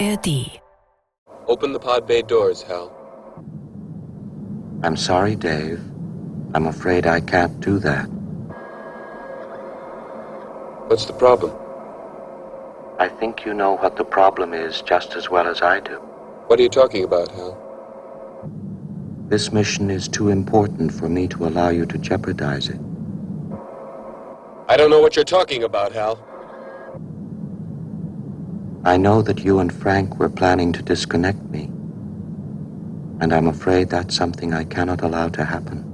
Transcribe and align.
ARD. 0.00 0.60
Open 1.46 1.72
the 1.72 1.80
pod 1.80 2.06
bay 2.06 2.22
doors, 2.22 2.62
Hal. 2.62 2.92
I'm 4.82 4.96
sorry, 4.96 5.36
Dave. 5.36 5.80
I'm 6.54 6.66
afraid 6.66 7.06
I 7.06 7.20
can't 7.20 7.58
do 7.60 7.78
that. 7.80 8.04
What's 10.88 11.04
the 11.06 11.12
problem? 11.12 11.52
I 12.98 13.08
think 13.08 13.44
you 13.44 13.54
know 13.54 13.76
what 13.76 13.96
the 13.96 14.04
problem 14.04 14.52
is 14.54 14.82
just 14.82 15.14
as 15.14 15.30
well 15.30 15.48
as 15.48 15.62
I 15.62 15.80
do. 15.80 15.96
What 16.46 16.60
are 16.60 16.62
you 16.62 16.68
talking 16.68 17.04
about, 17.04 17.30
Hal? 17.30 17.58
This 19.28 19.52
mission 19.52 19.90
is 19.90 20.06
too 20.06 20.28
important 20.28 20.92
for 20.92 21.08
me 21.08 21.26
to 21.28 21.46
allow 21.46 21.70
you 21.70 21.86
to 21.86 21.98
jeopardize 21.98 22.68
it. 22.68 22.80
I 24.68 24.76
don't 24.76 24.90
know 24.90 25.00
what 25.00 25.16
you're 25.16 25.24
talking 25.24 25.64
about, 25.64 25.92
Hal. 25.92 26.16
I 28.86 28.98
know 28.98 29.22
that 29.22 29.42
you 29.44 29.60
and 29.60 29.72
Frank 29.72 30.18
were 30.18 30.28
planning 30.28 30.72
to 30.74 30.82
disconnect 30.82 31.42
me. 31.50 31.70
And 33.20 33.32
I'm 33.32 33.46
afraid 33.46 33.88
that's 33.88 34.14
something 34.14 34.52
I 34.52 34.64
cannot 34.64 35.02
allow 35.02 35.28
to 35.30 35.44
happen. 35.44 35.84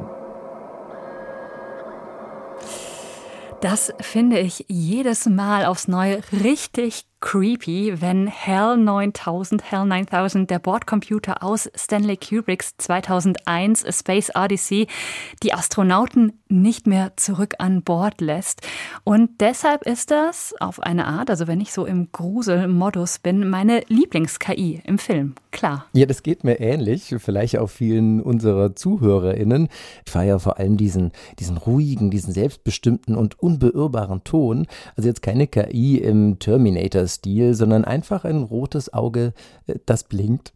Das 3.61 3.93
finde 4.01 4.39
ich 4.39 4.65
jedes 4.69 5.27
Mal 5.27 5.67
aufs 5.67 5.87
Neue 5.87 6.21
richtig 6.33 7.05
creepy, 7.21 8.01
wenn 8.01 8.31
HAL 8.31 8.79
9000, 8.79 9.71
HAL 9.71 9.87
9000, 9.87 10.51
der 10.51 10.59
Bordcomputer 10.59 11.43
aus 11.43 11.71
Stanley 11.75 12.17
Kubricks 12.17 12.75
2001 12.79 13.85
A 13.85 13.93
Space 13.93 14.31
Odyssey, 14.35 14.87
die 15.43 15.53
Astronauten 15.53 16.33
nicht 16.49 16.87
mehr 16.87 17.13
zurück 17.17 17.55
an 17.59 17.83
Bord 17.83 18.21
lässt. 18.21 18.63
Und 19.05 19.41
deshalb 19.41 19.87
ist 19.87 20.11
das 20.11 20.55
auf 20.61 20.81
eine 20.81 21.07
Art, 21.07 21.31
also 21.31 21.47
wenn 21.47 21.61
ich 21.61 21.73
so 21.73 21.87
im 21.87 22.09
Gruselmodus 22.11 23.19
bin, 23.19 23.49
meine 23.49 23.83
Lieblings-KI 23.89 24.83
im 24.85 24.99
Film. 24.99 25.35
Klar. 25.53 25.87
Ja, 25.93 26.07
das 26.07 26.23
geht 26.23 26.45
mir 26.45 26.61
ähnlich, 26.61 27.15
vielleicht 27.19 27.59
auch 27.59 27.69
vielen 27.69 28.21
unserer 28.21 28.75
ZuhörerInnen. 28.75 29.69
Ich 30.07 30.13
feiere 30.13 30.41
vor 30.41 30.59
allem 30.59 30.77
diesen, 30.77 31.13
diesen 31.39 31.57
ruhigen, 31.57 32.11
diesen 32.11 32.33
selbstbestimmten 32.33 33.17
und 33.17 33.39
unbeirrbaren 33.39 34.25
Ton. 34.25 34.67
Also 34.97 35.09
jetzt 35.09 35.23
keine 35.23 35.47
KI 35.47 35.99
im 35.99 36.39
Terminator 36.39 37.07
Stil, 37.11 37.55
sondern 37.55 37.85
einfach 37.85 38.25
ein 38.25 38.43
rotes 38.43 38.93
Auge, 38.93 39.35
äh, 39.67 39.75
das 39.87 40.05
blinkt. 40.05 40.53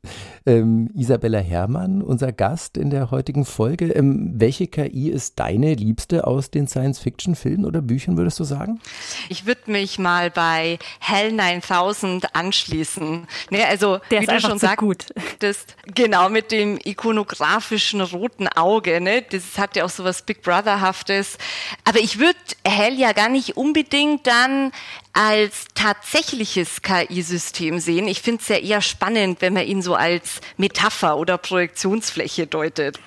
Ähm, 0.47 0.91
Isabella 0.95 1.39
Herrmann, 1.39 2.03
unser 2.03 2.33
Gast 2.33 2.77
in 2.77 2.91
der 2.91 3.11
heutigen 3.11 3.45
Folge. 3.45 3.93
Ähm, 3.93 4.33
welche 4.35 4.67
KI 4.67 5.11
ist 5.11 5.39
deine 5.39 5.75
liebste 5.75 6.27
aus 6.27 6.51
den 6.51 6.67
Science-Fiction-Filmen 6.67 7.65
oder 7.65 7.83
Büchern, 7.83 8.17
würdest 8.17 8.41
du 8.41 8.45
sagen? 8.45 8.81
Ich 9.29 9.47
würde 9.47 9.71
mich 9.71 9.99
mal 9.99 10.31
bei 10.31 10.79
Hell 11.01 11.33
9000 11.33 12.35
anschließen. 12.35 13.27
Ne, 13.51 13.67
also, 13.67 13.99
der 14.11 14.21
wie 14.21 14.25
ist 14.25 14.33
du 14.33 14.41
schon 14.41 14.59
sagst, 14.59 14.79
gut. 14.79 15.07
Das, 15.41 15.67
genau, 15.95 16.29
mit 16.29 16.53
dem 16.53 16.79
ikonografischen 16.83 18.01
roten 18.01 18.49
Auge. 18.49 19.01
Ne? 19.01 19.23
Das 19.23 19.59
hat 19.59 19.77
ja 19.77 19.85
auch 19.85 19.91
so 19.91 20.05
was 20.05 20.23
Big 20.23 20.43
Brother-haftes. 20.43 21.39
Aber 21.85 21.99
ich 21.99 22.19
würde 22.19 22.39
Hell 22.67 22.95
ja 22.99 23.13
gar 23.13 23.29
nicht 23.29 23.57
unbedingt 23.57 24.27
dann 24.27 24.73
als 25.15 25.67
tatsächliches 25.75 26.83
KI-System 26.83 27.79
sehen. 27.79 28.09
Ich 28.09 28.21
finde 28.21 28.43
es 28.43 28.49
ja 28.49 28.57
eher 28.57 28.81
spannend, 28.81 29.41
wenn 29.41 29.55
man 29.55 29.65
ihn 29.65 29.81
so 29.81 29.95
als 29.95 30.41
Metapher 30.57 31.17
oder 31.17 31.39
Projektionsfläche 31.39 32.47
deutet. 32.49 32.99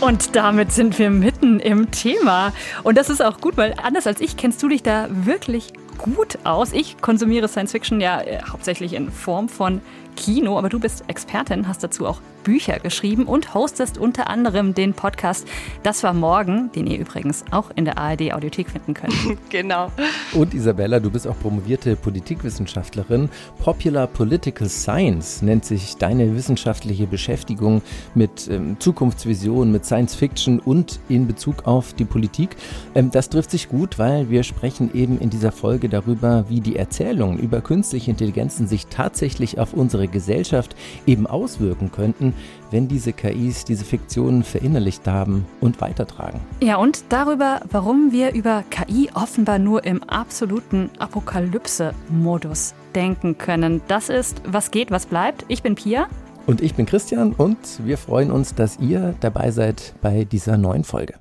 Und 0.00 0.36
damit 0.36 0.72
sind 0.72 0.98
wir 0.98 1.10
mitten 1.10 1.60
im 1.60 1.90
Thema. 1.90 2.52
Und 2.82 2.96
das 2.96 3.10
ist 3.10 3.20
auch 3.20 3.40
gut, 3.40 3.56
weil 3.56 3.74
anders 3.82 4.06
als 4.06 4.20
ich 4.20 4.36
kennst 4.36 4.62
du 4.62 4.68
dich 4.68 4.82
da 4.82 5.08
wirklich 5.10 5.72
gut 5.98 6.38
aus. 6.44 6.72
Ich 6.72 7.00
konsumiere 7.00 7.48
Science 7.48 7.72
Fiction 7.72 8.00
ja 8.00 8.20
äh, 8.20 8.40
hauptsächlich 8.48 8.94
in 8.94 9.10
Form 9.10 9.48
von 9.48 9.82
Kino, 10.16 10.56
aber 10.56 10.68
du 10.68 10.78
bist 10.78 11.04
Expertin, 11.08 11.68
hast 11.68 11.82
dazu 11.82 12.06
auch 12.06 12.20
Bücher 12.48 12.78
geschrieben 12.78 13.24
und 13.24 13.52
hostest 13.52 13.98
unter 13.98 14.30
anderem 14.30 14.72
den 14.72 14.94
Podcast 14.94 15.46
Das 15.82 16.02
war 16.02 16.14
morgen, 16.14 16.72
den 16.72 16.86
ihr 16.86 16.98
übrigens 16.98 17.44
auch 17.50 17.70
in 17.76 17.84
der 17.84 17.98
ARD 17.98 18.32
Audiothek 18.32 18.70
finden 18.70 18.94
könnt. 18.94 19.12
genau. 19.50 19.92
Und 20.32 20.54
Isabella, 20.54 20.98
du 20.98 21.10
bist 21.10 21.28
auch 21.28 21.38
promovierte 21.38 21.94
Politikwissenschaftlerin. 21.94 23.28
Popular 23.62 24.06
Political 24.06 24.66
Science 24.66 25.42
nennt 25.42 25.66
sich 25.66 25.98
deine 25.98 26.34
wissenschaftliche 26.34 27.06
Beschäftigung 27.06 27.82
mit 28.14 28.48
ähm, 28.48 28.76
Zukunftsvisionen, 28.80 29.70
mit 29.70 29.84
Science 29.84 30.14
Fiction 30.14 30.58
und 30.58 31.00
in 31.10 31.26
Bezug 31.26 31.66
auf 31.66 31.92
die 31.92 32.06
Politik. 32.06 32.56
Ähm, 32.94 33.10
das 33.10 33.28
trifft 33.28 33.50
sich 33.50 33.68
gut, 33.68 33.98
weil 33.98 34.30
wir 34.30 34.42
sprechen 34.42 34.94
eben 34.94 35.18
in 35.18 35.28
dieser 35.28 35.52
Folge 35.52 35.90
darüber, 35.90 36.46
wie 36.48 36.62
die 36.62 36.76
Erzählungen 36.76 37.38
über 37.38 37.60
künstliche 37.60 38.10
Intelligenzen 38.10 38.66
sich 38.66 38.86
tatsächlich 38.86 39.58
auf 39.58 39.74
unsere 39.74 40.08
Gesellschaft 40.08 40.74
eben 41.06 41.26
auswirken 41.26 41.92
könnten, 41.92 42.32
wenn 42.70 42.88
diese 42.88 43.12
KIs 43.12 43.64
diese 43.64 43.84
Fiktionen 43.84 44.42
verinnerlicht 44.42 45.06
haben 45.06 45.46
und 45.60 45.80
weitertragen. 45.80 46.40
Ja, 46.60 46.76
und 46.76 47.04
darüber, 47.08 47.60
warum 47.70 48.12
wir 48.12 48.32
über 48.32 48.64
KI 48.70 49.10
offenbar 49.14 49.58
nur 49.58 49.84
im 49.84 50.02
absoluten 50.04 50.90
Apokalypse-Modus 50.98 52.74
denken 52.94 53.38
können. 53.38 53.80
Das 53.88 54.08
ist 54.08 54.42
Was 54.44 54.70
geht, 54.70 54.90
was 54.90 55.06
bleibt. 55.06 55.44
Ich 55.48 55.62
bin 55.62 55.74
Pia. 55.74 56.08
Und 56.46 56.62
ich 56.62 56.74
bin 56.74 56.86
Christian 56.86 57.32
und 57.32 57.58
wir 57.84 57.98
freuen 57.98 58.30
uns, 58.30 58.54
dass 58.54 58.78
ihr 58.78 59.14
dabei 59.20 59.50
seid 59.50 59.94
bei 60.00 60.24
dieser 60.24 60.56
neuen 60.56 60.84
Folge. 60.84 61.14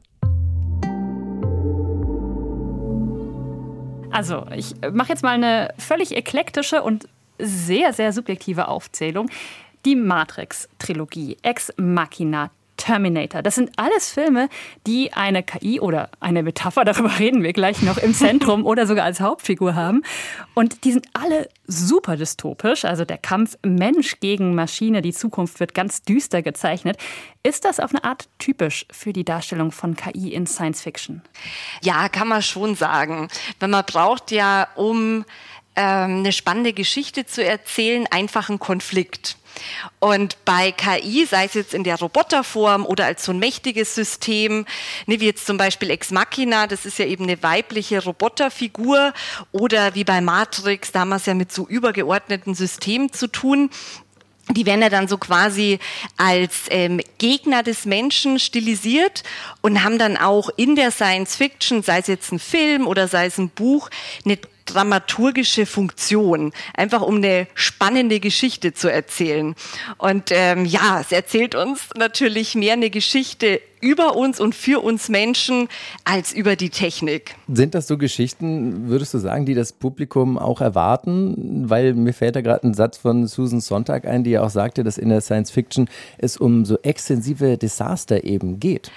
Also, 4.09 4.45
ich 4.55 4.73
mache 4.93 5.09
jetzt 5.09 5.21
mal 5.21 5.35
eine 5.35 5.73
völlig 5.77 6.15
eklektische 6.15 6.81
und 6.81 7.07
sehr, 7.39 7.93
sehr 7.93 8.13
subjektive 8.13 8.67
Aufzählung. 8.67 9.29
Die 9.87 9.95
Matrix-Trilogie, 9.95 11.37
Ex 11.43 11.71
Machina, 11.77 12.51
Terminator. 12.75 13.41
Das 13.41 13.55
sind 13.55 13.71
alles 13.77 14.09
Filme, 14.09 14.49
die 14.85 15.13
eine 15.13 15.43
KI 15.43 15.79
oder 15.79 16.09
eine 16.19 16.43
Metapher, 16.43 16.83
darüber 16.85 17.17
reden 17.19 17.41
wir 17.41 17.53
gleich 17.53 17.81
noch, 17.83 17.97
im 17.97 18.13
Zentrum 18.13 18.65
oder 18.65 18.85
sogar 18.85 19.05
als 19.05 19.21
Hauptfigur 19.21 19.75
haben. 19.75 20.03
Und 20.55 20.83
die 20.83 20.91
sind 20.91 21.07
alle 21.13 21.47
super 21.67 22.17
dystopisch. 22.17 22.83
Also 22.83 23.05
der 23.05 23.17
Kampf 23.17 23.57
Mensch 23.63 24.19
gegen 24.19 24.55
Maschine, 24.55 25.01
die 25.01 25.13
Zukunft 25.13 25.61
wird 25.61 25.73
ganz 25.73 26.01
düster 26.01 26.41
gezeichnet. 26.41 26.97
Ist 27.41 27.63
das 27.63 27.79
auf 27.79 27.95
eine 27.95 28.03
Art 28.03 28.27
typisch 28.39 28.85
für 28.91 29.13
die 29.13 29.23
Darstellung 29.23 29.71
von 29.71 29.95
KI 29.95 30.33
in 30.33 30.47
Science 30.47 30.81
Fiction? 30.81 31.21
Ja, 31.81 32.09
kann 32.09 32.27
man 32.27 32.41
schon 32.41 32.75
sagen. 32.75 33.29
Weil 33.61 33.69
man 33.69 33.85
braucht 33.85 34.31
ja, 34.31 34.67
um 34.75 35.23
ähm, 35.77 36.19
eine 36.19 36.33
spannende 36.33 36.73
Geschichte 36.73 37.25
zu 37.25 37.43
erzählen, 37.43 38.07
einfach 38.07 38.49
einen 38.49 38.59
Konflikt. 38.59 39.37
Und 39.99 40.43
bei 40.45 40.71
KI, 40.71 41.25
sei 41.25 41.45
es 41.45 41.53
jetzt 41.53 41.73
in 41.73 41.83
der 41.83 41.97
Roboterform 41.99 42.85
oder 42.85 43.05
als 43.05 43.25
so 43.25 43.31
ein 43.31 43.39
mächtiges 43.39 43.95
System, 43.95 44.65
ne, 45.05 45.19
wie 45.19 45.25
jetzt 45.25 45.47
zum 45.47 45.57
Beispiel 45.57 45.89
Ex 45.89 46.11
Machina, 46.11 46.67
das 46.67 46.85
ist 46.85 46.99
ja 46.99 47.05
eben 47.05 47.23
eine 47.23 47.41
weibliche 47.41 48.03
Roboterfigur, 48.03 49.13
oder 49.51 49.95
wie 49.95 50.03
bei 50.03 50.21
Matrix, 50.21 50.91
da 50.91 51.01
haben 51.01 51.09
wir 51.09 51.15
es 51.15 51.25
ja 51.25 51.33
mit 51.33 51.51
so 51.51 51.67
übergeordneten 51.67 52.55
Systemen 52.55 53.11
zu 53.13 53.27
tun, 53.27 53.69
die 54.49 54.65
werden 54.65 54.81
ja 54.81 54.89
dann 54.89 55.07
so 55.07 55.17
quasi 55.17 55.79
als 56.15 56.53
ähm, 56.69 57.01
Gegner 57.17 57.63
des 57.63 57.85
Menschen 57.85 58.39
stilisiert 58.39 59.23
und 59.61 59.83
haben 59.83 59.97
dann 59.97 60.15
auch 60.15 60.49
in 60.55 60.75
der 60.75 60.91
Science 60.91 61.35
Fiction, 61.35 61.83
sei 61.83 61.99
es 61.99 62.07
jetzt 62.07 62.31
ein 62.31 62.39
Film 62.39 62.87
oder 62.87 63.07
sei 63.07 63.25
es 63.25 63.37
ein 63.37 63.49
Buch, 63.49 63.89
eine 64.23 64.37
dramaturgische 64.73 65.65
Funktion, 65.65 66.53
einfach 66.75 67.01
um 67.01 67.17
eine 67.17 67.47
spannende 67.55 68.19
Geschichte 68.19 68.73
zu 68.73 68.91
erzählen. 68.91 69.55
Und 69.97 70.31
ähm, 70.31 70.65
ja, 70.65 71.01
es 71.01 71.11
erzählt 71.11 71.55
uns 71.55 71.89
natürlich 71.95 72.55
mehr 72.55 72.73
eine 72.73 72.89
Geschichte 72.89 73.61
über 73.81 74.15
uns 74.15 74.39
und 74.39 74.55
für 74.55 74.83
uns 74.83 75.09
Menschen 75.09 75.67
als 76.03 76.33
über 76.33 76.55
die 76.55 76.69
Technik. 76.69 77.35
Sind 77.47 77.75
das 77.75 77.87
so 77.87 77.97
Geschichten, 77.97 78.89
würdest 78.89 79.13
du 79.13 79.17
sagen, 79.17 79.45
die 79.45 79.53
das 79.53 79.73
Publikum 79.73 80.37
auch 80.37 80.61
erwarten? 80.61 81.69
Weil 81.69 81.93
mir 81.93 82.13
fällt 82.13 82.35
da 82.35 82.41
gerade 82.41 82.67
ein 82.67 82.73
Satz 82.73 82.97
von 82.97 83.27
Susan 83.27 83.61
Sontag 83.61 84.05
ein, 84.05 84.23
die 84.23 84.31
ja 84.31 84.43
auch 84.43 84.49
sagte, 84.49 84.83
dass 84.83 84.97
in 84.97 85.09
der 85.09 85.21
Science 85.21 85.51
Fiction 85.51 85.89
es 86.17 86.37
um 86.37 86.65
so 86.65 86.77
extensive 86.81 87.57
Desaster 87.57 88.23
eben 88.23 88.59
geht. 88.59 88.91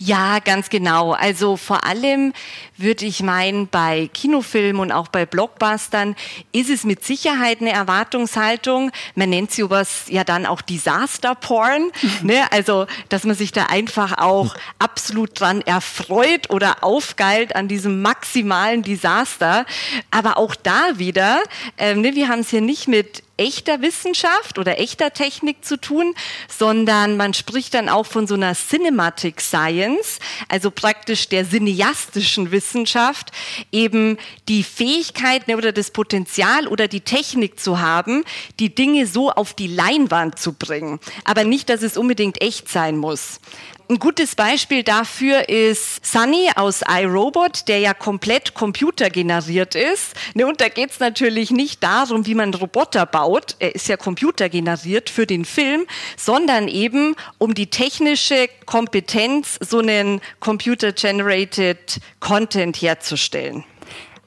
Ja, 0.00 0.38
ganz 0.40 0.68
genau. 0.68 1.12
Also 1.12 1.56
vor 1.56 1.84
allem 1.84 2.32
würde 2.76 3.06
ich 3.06 3.22
meinen, 3.22 3.68
bei 3.68 4.08
Kinofilmen 4.12 4.80
und 4.80 4.92
auch 4.92 5.08
bei 5.08 5.26
Blockbustern 5.26 6.14
ist 6.52 6.70
es 6.70 6.84
mit 6.84 7.04
Sicherheit 7.04 7.60
eine 7.60 7.72
Erwartungshaltung. 7.72 8.90
Man 9.14 9.30
nennt 9.30 9.50
sie 9.50 9.68
was 9.70 10.04
ja 10.08 10.24
dann 10.24 10.46
auch 10.46 10.60
Disaster 10.60 11.34
Porn. 11.34 11.90
ne? 12.22 12.50
Also, 12.50 12.86
dass 13.08 13.24
man 13.24 13.34
sich 13.34 13.52
da 13.52 13.66
einfach 13.66 14.18
auch 14.26 14.54
absolut 14.78 15.40
dran 15.40 15.60
erfreut 15.62 16.50
oder 16.50 16.82
aufgeilt 16.82 17.54
an 17.56 17.68
diesem 17.68 18.02
maximalen 18.02 18.82
Desaster. 18.82 19.64
Aber 20.10 20.36
auch 20.36 20.54
da 20.54 20.98
wieder, 20.98 21.42
ähm, 21.78 22.00
ne, 22.00 22.14
wir 22.14 22.28
haben 22.28 22.40
es 22.40 22.50
hier 22.50 22.60
nicht 22.60 22.88
mit 22.88 23.22
echter 23.36 23.82
Wissenschaft 23.82 24.58
oder 24.58 24.78
echter 24.78 25.12
Technik 25.12 25.64
zu 25.64 25.78
tun, 25.78 26.14
sondern 26.48 27.16
man 27.16 27.34
spricht 27.34 27.74
dann 27.74 27.88
auch 27.88 28.06
von 28.06 28.26
so 28.26 28.34
einer 28.34 28.54
Cinematic 28.54 29.40
Science, 29.40 30.18
also 30.48 30.70
praktisch 30.70 31.28
der 31.28 31.48
cineastischen 31.48 32.50
Wissenschaft, 32.50 33.32
eben 33.72 34.18
die 34.48 34.62
Fähigkeit 34.62 35.48
oder 35.48 35.72
das 35.72 35.90
Potenzial 35.90 36.66
oder 36.66 36.88
die 36.88 37.00
Technik 37.00 37.60
zu 37.60 37.80
haben, 37.80 38.24
die 38.58 38.74
Dinge 38.74 39.06
so 39.06 39.30
auf 39.30 39.54
die 39.54 39.68
Leinwand 39.68 40.38
zu 40.38 40.52
bringen. 40.52 40.98
Aber 41.24 41.44
nicht, 41.44 41.68
dass 41.68 41.82
es 41.82 41.96
unbedingt 41.96 42.40
echt 42.40 42.68
sein 42.68 42.96
muss. 42.96 43.40
Ein 43.88 44.00
gutes 44.00 44.34
Beispiel 44.34 44.82
dafür 44.82 45.48
ist 45.48 46.04
Sunny 46.04 46.50
aus 46.56 46.80
iRobot, 46.82 47.68
der 47.68 47.78
ja 47.78 47.94
komplett 47.94 48.52
computergeneriert 48.52 49.76
ist. 49.76 50.12
Ne, 50.34 50.44
und 50.44 50.60
da 50.60 50.68
geht 50.68 50.90
es 50.90 50.98
natürlich 50.98 51.52
nicht 51.52 51.84
darum, 51.84 52.26
wie 52.26 52.34
man 52.34 52.52
Roboter 52.52 53.06
baut, 53.06 53.25
er 53.58 53.74
ist 53.74 53.88
ja 53.88 53.96
computergeneriert 53.96 55.10
für 55.10 55.26
den 55.26 55.44
Film, 55.44 55.86
sondern 56.16 56.68
eben 56.68 57.14
um 57.38 57.54
die 57.54 57.68
technische 57.68 58.48
Kompetenz, 58.64 59.58
so 59.60 59.78
einen 59.78 60.20
computer-generated 60.40 62.00
Content 62.20 62.76
herzustellen. 62.76 63.64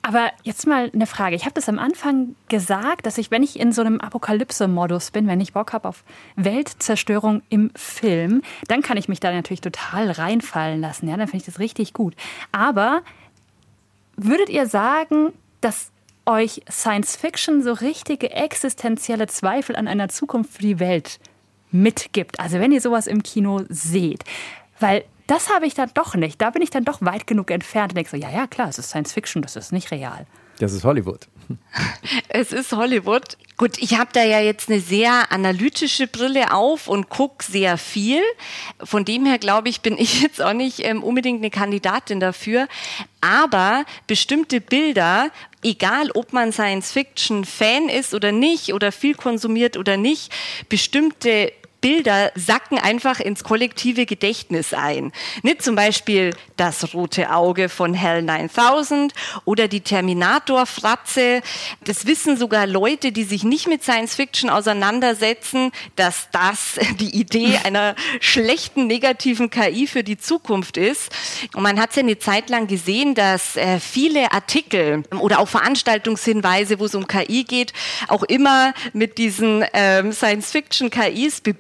Aber 0.02 0.32
jetzt 0.44 0.66
mal 0.66 0.90
eine 0.94 1.06
Frage. 1.08 1.36
Ich 1.36 1.44
habe 1.44 1.54
das 1.54 1.68
am 1.68 1.78
Anfang 1.78 2.36
gesagt, 2.48 3.06
dass 3.06 3.18
ich, 3.18 3.32
wenn 3.32 3.44
ich 3.44 3.60
in 3.60 3.74
so 3.74 3.82
einem 3.82 4.00
Apokalypse-Modus 4.00 5.12
bin, 5.12 5.28
wenn 5.28 5.42
ich 5.42 5.54
Bock 5.54 5.74
habe 5.74 5.88
auf 5.88 6.04
Weltzerstörung 6.36 7.42
im 7.50 7.72
Film, 7.76 8.42
dann 8.68 8.82
kann 8.82 8.98
ich 8.98 9.10
mich 9.10 9.20
da 9.20 9.32
natürlich 9.32 9.62
total 9.62 10.10
reinfallen 10.10 10.80
lassen. 10.80 11.10
Ja, 11.10 11.18
dann 11.18 11.28
finde 11.28 11.44
ich 11.44 11.46
das 11.46 11.60
richtig 11.60 11.94
gut. 11.94 12.16
Aber 12.52 13.02
würdet 14.16 14.50
ihr 14.50 14.68
sagen, 14.68 15.34
dass 15.60 15.92
euch 16.30 16.62
Science 16.70 17.16
Fiction 17.16 17.62
so 17.64 17.74
richtige 17.74 18.32
existenzielle 18.32 19.28
Zweifel 19.28 19.76
an 19.76 19.88
einer 19.88 20.10
Zukunft 20.10 20.54
für 20.54 20.62
die 20.62 20.80
Welt 20.80 21.20
mitgibt? 21.72 22.40
Also 22.40 22.60
wenn 22.60 22.72
ihr 22.72 22.82
sowas 22.82 23.08
im 23.08 23.24
Kino 23.24 23.64
seht. 23.68 24.24
Weil 24.80 25.04
das 25.28 25.54
habe 25.54 25.66
ich 25.66 25.74
dann 25.74 25.92
doch 25.94 26.16
nicht. 26.16 26.42
Da 26.42 26.50
bin 26.52 26.62
ich 26.62 26.70
dann 26.70 26.86
doch 26.86 27.02
weit 27.02 27.28
genug 27.28 27.52
entfernt 27.52 27.92
und 27.92 27.98
denke 27.98 28.10
so, 28.10 28.18
ja, 28.18 28.30
ja, 28.30 28.48
klar, 28.48 28.70
es 28.70 28.80
ist 28.80 28.90
Science 28.90 29.14
Fiction, 29.14 29.42
das 29.42 29.56
ist 29.56 29.72
nicht 29.72 29.92
real. 29.92 30.26
Das 30.60 30.74
ist 30.74 30.84
Hollywood. 30.84 31.28
Es 32.30 32.52
ist 32.52 32.72
Hollywood. 32.72 33.38
Gut, 33.58 33.78
ich 33.78 33.98
habe 33.98 34.10
da 34.14 34.24
ja 34.24 34.40
jetzt 34.40 34.70
eine 34.70 34.80
sehr 34.80 35.32
analytische 35.32 36.08
Brille 36.08 36.54
auf 36.54 36.88
und 36.88 37.10
gucke 37.10 37.44
sehr 37.44 37.78
viel. 37.78 38.22
Von 38.82 39.04
dem 39.04 39.26
her 39.26 39.38
glaube 39.38 39.68
ich, 39.68 39.82
bin 39.82 39.98
ich 39.98 40.22
jetzt 40.24 40.42
auch 40.42 40.54
nicht 40.54 40.80
ähm, 40.86 41.04
unbedingt 41.04 41.40
eine 41.40 41.50
Kandidatin 41.50 42.20
dafür. 42.20 42.68
Aber 43.22 43.84
bestimmte 44.08 44.62
Bilder, 44.62 45.30
egal 45.62 46.12
ob 46.12 46.32
man 46.32 46.54
Science-Fiction-Fan 46.54 47.90
ist 47.90 48.14
oder 48.14 48.32
nicht 48.32 48.74
oder 48.74 48.92
viel 48.92 49.16
konsumiert 49.16 49.76
oder 49.76 49.98
nicht, 49.98 50.32
bestimmte 50.70 51.52
Bilder 51.82 52.32
sacken 52.36 52.78
einfach 52.78 53.20
ins 53.20 53.44
kollektive 53.44 54.06
Gedächtnis 54.06 54.74
ein. 54.74 55.12
Nicht 55.44 55.62
zum 55.62 55.76
Beispiel 55.76 56.36
das 56.58 56.94
rote 56.94 57.32
Auge 57.32 57.70
von 57.70 57.94
Hell 57.94 58.22
9000 58.22 59.14
oder 59.46 59.68
die 59.68 59.82
Terminator-Fratze. 59.82 61.42
Das 61.86 62.06
wissen 62.06 62.38
sogar 62.38 62.68
Leute, 62.68 63.12
die 63.12 63.24
sich 63.24 63.44
nicht 63.44 63.68
mit 63.68 63.84
Science 63.84 64.16
Fiction 64.16 64.50
auseinandersetzen, 64.50 65.72
dass 65.96 66.30
das 66.32 66.80
die 67.00 67.18
Idee 67.18 67.60
einer 67.64 67.96
schlechten, 68.20 68.88
negativen 68.88 69.50
KI 69.50 69.88
für 69.88 70.04
die 70.04 70.18
Zukunft 70.18 70.78
ist. 70.78 71.12
Und 71.56 71.64
man 71.64 71.80
hat 71.80 71.92
es 71.92 71.96
ja 71.96 72.04
eine 72.04 72.20
Zeit 72.20 72.50
lang 72.50 72.68
gesehen, 72.68 73.16
dass 73.16 73.56
äh, 73.56 73.80
viele 73.80 74.32
Artikel 74.32 75.04
oder 75.20 75.40
auch 75.40 75.48
Veranstaltungshinweise, 75.48 76.80
wo 76.80 76.86
es 76.86 76.96
um 76.96 77.08
KI 77.08 77.44
geht, 77.44 77.74
auch 78.08 78.24
immer 78.24 78.74
mit 78.94 79.18
diesen 79.18 79.64
ähm, 79.74 80.12
Science 80.12 80.52
Fiction 80.52 80.90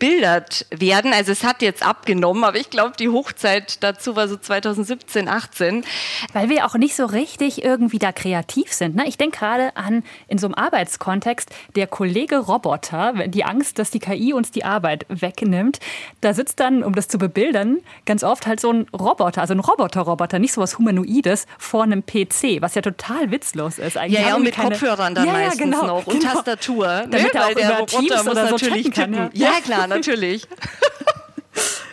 Bebildert 0.10 0.66
werden. 0.72 1.14
Also 1.14 1.32
es 1.32 1.44
hat 1.44 1.62
jetzt 1.62 1.86
abgenommen, 1.86 2.44
aber 2.44 2.58
ich 2.58 2.70
glaube, 2.70 2.94
die 2.98 3.10
Hochzeit 3.10 3.84
dazu 3.84 4.16
war 4.16 4.28
so 4.28 4.38
2017, 4.38 5.28
18. 5.28 5.86
Weil 6.34 6.50
wir 6.50 6.66
auch 6.66 6.76
nicht 6.76 6.96
so 6.96 7.06
richtig 7.06 7.64
irgendwie 7.64 8.00
da 8.00 8.12
kreativ 8.12 8.74
sind. 8.74 8.96
Ne? 8.96 9.08
Ich 9.08 9.18
denke 9.18 9.40
gerade 9.40 9.76
an, 9.76 10.04
in 10.28 10.38
so 10.38 10.48
einem 10.48 10.56
Arbeitskontext, 10.56 11.50
der 11.76 11.88
Kollege 11.88 12.38
Roboter, 12.38 13.14
die 13.28 13.44
Angst, 13.44 13.78
dass 13.78 13.92
die 13.92 14.00
KI 14.00 14.34
uns 14.34 14.52
die 14.52 14.64
Arbeit 14.64 15.06
wegnimmt. 15.10 15.80
Da 16.22 16.34
sitzt 16.34 16.60
dann, 16.60 16.84
um 16.84 16.96
das 16.96 17.08
zu 17.08 17.18
bebildern, 17.18 17.80
ganz 18.06 18.24
oft 18.24 18.48
halt 18.48 18.60
so 18.60 18.72
ein 18.72 18.88
Roboter, 18.90 19.42
also 19.42 19.54
ein 19.54 19.60
Roboter-Roboter, 19.60 20.40
nicht 20.40 20.54
so 20.54 20.62
was 20.62 20.78
Humanoides, 20.80 21.46
vor 21.58 21.84
einem 21.84 22.04
PC, 22.04 22.62
was 22.62 22.76
ja 22.76 22.82
total 22.82 23.32
witzlos 23.32 23.78
ist. 23.78 23.98
Eigentlich 23.98 24.20
ja, 24.20 24.30
ja, 24.30 24.36
und 24.36 24.44
mit 24.44 24.56
keine... 24.56 24.72
Kopfhörern 24.72 25.14
dann 25.14 25.28
ja, 25.28 25.34
meistens 25.34 25.60
ja, 25.60 25.66
genau, 25.66 25.86
noch 25.86 26.08
und 26.08 26.20
genau. 26.20 26.34
Tastatur. 26.34 26.88
Damit 27.10 27.12
ne? 27.12 27.30
er 27.34 27.46
auch 27.46 27.54
der 27.54 27.66
über 27.66 27.80
Roboter 27.80 28.00
Teams 28.00 28.24
muss 28.24 28.28
oder 28.28 28.48
so 28.48 28.52
natürlich. 28.52 28.92
Kann, 28.92 29.14
ja. 29.14 29.30
ja, 29.34 29.52
klar, 29.64 29.88
natürlich. 30.00 30.44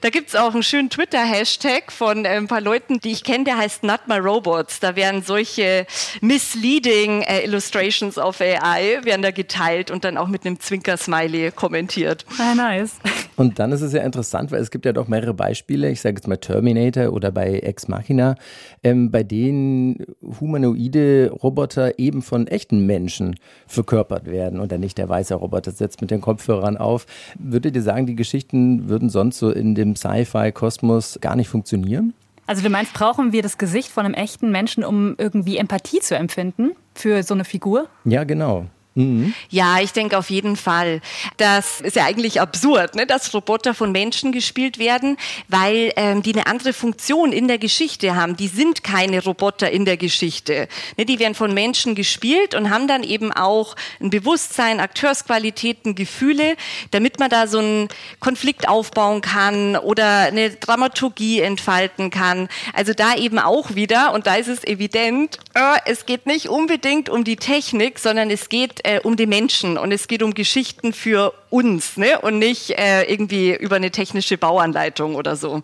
Da 0.00 0.10
gibt 0.10 0.28
es 0.28 0.36
auch 0.36 0.52
einen 0.52 0.62
schönen 0.62 0.90
Twitter-Hashtag 0.90 1.90
von 1.90 2.26
äh, 2.26 2.28
ein 2.28 2.46
paar 2.46 2.60
Leuten, 2.60 3.00
die 3.00 3.12
ich 3.12 3.24
kenne, 3.24 3.44
der 3.44 3.56
heißt 3.56 3.84
Not 3.84 4.00
My 4.06 4.18
Robots. 4.18 4.78
Da 4.78 4.96
werden 4.96 5.22
solche 5.22 5.86
misleading 6.20 7.22
äh, 7.22 7.44
Illustrations 7.44 8.18
of 8.18 8.38
AI 8.40 9.00
werden 9.04 9.22
da 9.22 9.30
geteilt 9.30 9.90
und 9.90 10.04
dann 10.04 10.18
auch 10.18 10.28
mit 10.28 10.44
einem 10.44 10.60
Zwinker-Smiley 10.60 11.52
kommentiert. 11.52 12.26
Ah, 12.38 12.54
nice. 12.54 12.96
Und 13.36 13.58
dann 13.58 13.72
ist 13.72 13.80
es 13.80 13.92
ja 13.92 14.02
interessant, 14.02 14.52
weil 14.52 14.60
es 14.60 14.70
gibt 14.70 14.84
ja 14.84 14.92
doch 14.92 15.08
mehrere 15.08 15.34
Beispiele, 15.34 15.90
ich 15.90 16.00
sage 16.00 16.16
jetzt 16.16 16.28
mal 16.28 16.36
Terminator 16.36 17.12
oder 17.12 17.32
bei 17.32 17.58
Ex 17.60 17.88
Machina, 17.88 18.36
ähm, 18.82 19.10
bei 19.10 19.22
denen 19.22 20.04
humanoide 20.40 21.30
Roboter 21.42 21.98
eben 21.98 22.22
von 22.22 22.46
echten 22.46 22.86
Menschen 22.86 23.36
verkörpert 23.66 24.26
werden 24.26 24.60
und 24.60 24.70
dann 24.70 24.80
nicht 24.80 24.98
der 24.98 25.08
weiße 25.08 25.34
Roboter 25.34 25.72
setzt 25.72 26.00
mit 26.00 26.10
den 26.10 26.20
Kopfhörern 26.20 26.76
auf. 26.76 27.06
Würdet 27.38 27.74
ihr 27.74 27.82
sagen, 27.82 28.06
die 28.06 28.14
Geschichten 28.14 28.88
würden 28.88 29.03
sonst 29.10 29.38
so 29.38 29.50
in 29.50 29.74
dem 29.74 29.96
Sci-Fi-Kosmos 29.96 31.18
gar 31.20 31.36
nicht 31.36 31.48
funktionieren? 31.48 32.14
Also 32.46 32.62
du 32.62 32.68
meinst, 32.68 32.92
brauchen 32.92 33.32
wir 33.32 33.42
das 33.42 33.56
Gesicht 33.56 33.88
von 33.88 34.04
einem 34.04 34.14
echten 34.14 34.50
Menschen, 34.50 34.84
um 34.84 35.14
irgendwie 35.16 35.56
Empathie 35.56 36.00
zu 36.00 36.14
empfinden 36.14 36.72
für 36.94 37.22
so 37.22 37.34
eine 37.34 37.44
Figur? 37.44 37.88
Ja, 38.04 38.24
genau. 38.24 38.66
Mhm. 38.94 39.34
Ja, 39.50 39.80
ich 39.80 39.92
denke 39.92 40.16
auf 40.16 40.30
jeden 40.30 40.56
Fall. 40.56 41.00
Das 41.36 41.80
ist 41.80 41.96
ja 41.96 42.04
eigentlich 42.04 42.40
absurd, 42.40 42.94
ne, 42.94 43.06
dass 43.06 43.34
Roboter 43.34 43.74
von 43.74 43.90
Menschen 43.90 44.30
gespielt 44.30 44.78
werden, 44.78 45.16
weil 45.48 45.92
ähm, 45.96 46.22
die 46.22 46.32
eine 46.32 46.46
andere 46.46 46.72
Funktion 46.72 47.32
in 47.32 47.48
der 47.48 47.58
Geschichte 47.58 48.14
haben. 48.14 48.36
Die 48.36 48.46
sind 48.46 48.84
keine 48.84 49.22
Roboter 49.22 49.70
in 49.70 49.84
der 49.84 49.96
Geschichte. 49.96 50.68
Ne, 50.96 51.06
die 51.06 51.18
werden 51.18 51.34
von 51.34 51.52
Menschen 51.52 51.96
gespielt 51.96 52.54
und 52.54 52.70
haben 52.70 52.86
dann 52.86 53.02
eben 53.02 53.32
auch 53.32 53.74
ein 54.00 54.10
Bewusstsein, 54.10 54.78
Akteursqualitäten, 54.78 55.96
Gefühle, 55.96 56.56
damit 56.92 57.18
man 57.18 57.30
da 57.30 57.48
so 57.48 57.58
einen 57.58 57.88
Konflikt 58.20 58.68
aufbauen 58.68 59.22
kann 59.22 59.76
oder 59.76 60.18
eine 60.20 60.50
Dramaturgie 60.50 61.40
entfalten 61.40 62.10
kann. 62.10 62.48
Also 62.72 62.92
da 62.92 63.16
eben 63.16 63.40
auch 63.40 63.74
wieder, 63.74 64.12
und 64.12 64.28
da 64.28 64.36
ist 64.36 64.48
es 64.48 64.62
evident, 64.62 65.40
äh, 65.54 65.78
es 65.86 66.06
geht 66.06 66.26
nicht 66.26 66.48
unbedingt 66.48 67.08
um 67.08 67.24
die 67.24 67.36
Technik, 67.36 67.98
sondern 67.98 68.30
es 68.30 68.48
geht 68.48 68.83
äh, 68.84 69.00
um 69.00 69.16
die 69.16 69.26
Menschen 69.26 69.76
und 69.76 69.92
es 69.92 70.08
geht 70.08 70.22
um 70.22 70.34
Geschichten 70.34 70.92
für 70.92 71.34
uns 71.50 71.96
ne? 71.96 72.20
und 72.20 72.38
nicht 72.38 72.70
äh, 72.70 73.02
irgendwie 73.04 73.54
über 73.54 73.76
eine 73.76 73.90
technische 73.90 74.38
Bauanleitung 74.38 75.16
oder 75.16 75.36
so. 75.36 75.62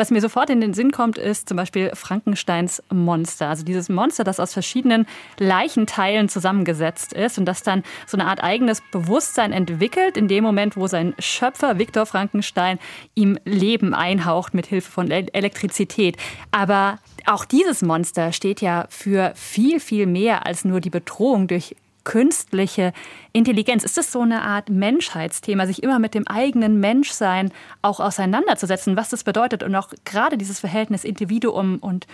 Was 0.00 0.12
mir 0.12 0.20
sofort 0.20 0.48
in 0.48 0.60
den 0.60 0.74
Sinn 0.74 0.92
kommt, 0.92 1.18
ist 1.18 1.48
zum 1.48 1.56
Beispiel 1.56 1.90
Frankensteins 1.92 2.80
Monster. 2.88 3.48
Also 3.48 3.64
dieses 3.64 3.88
Monster, 3.88 4.22
das 4.22 4.38
aus 4.38 4.52
verschiedenen 4.52 5.08
Leichenteilen 5.40 6.28
zusammengesetzt 6.28 7.12
ist 7.12 7.36
und 7.36 7.46
das 7.46 7.64
dann 7.64 7.82
so 8.06 8.16
eine 8.16 8.28
Art 8.28 8.40
eigenes 8.40 8.80
Bewusstsein 8.92 9.52
entwickelt, 9.52 10.16
in 10.16 10.28
dem 10.28 10.44
Moment, 10.44 10.76
wo 10.76 10.86
sein 10.86 11.16
Schöpfer 11.18 11.80
Viktor 11.80 12.06
Frankenstein 12.06 12.78
ihm 13.16 13.40
Leben 13.44 13.92
einhaucht 13.92 14.54
mit 14.54 14.66
Hilfe 14.66 14.88
von 14.88 15.10
Elektrizität. 15.10 16.16
Aber 16.52 17.00
auch 17.26 17.44
dieses 17.44 17.82
Monster 17.82 18.32
steht 18.32 18.60
ja 18.60 18.86
für 18.90 19.32
viel, 19.34 19.80
viel 19.80 20.06
mehr 20.06 20.46
als 20.46 20.64
nur 20.64 20.80
die 20.80 20.90
Bedrohung 20.90 21.48
durch 21.48 21.74
künstliche 22.04 22.92
Intelligenz? 23.32 23.84
Ist 23.84 23.96
das 23.96 24.12
so 24.12 24.20
eine 24.20 24.42
Art 24.42 24.70
Menschheitsthema, 24.70 25.66
sich 25.66 25.82
immer 25.82 25.98
mit 25.98 26.14
dem 26.14 26.26
eigenen 26.26 26.80
Menschsein 26.80 27.52
auch 27.82 28.00
auseinanderzusetzen, 28.00 28.96
was 28.96 29.10
das 29.10 29.24
bedeutet 29.24 29.62
und 29.62 29.74
auch 29.74 29.88
gerade 30.04 30.38
dieses 30.38 30.60
Verhältnis 30.60 31.04
Individuum 31.04 31.78
und 31.78 32.06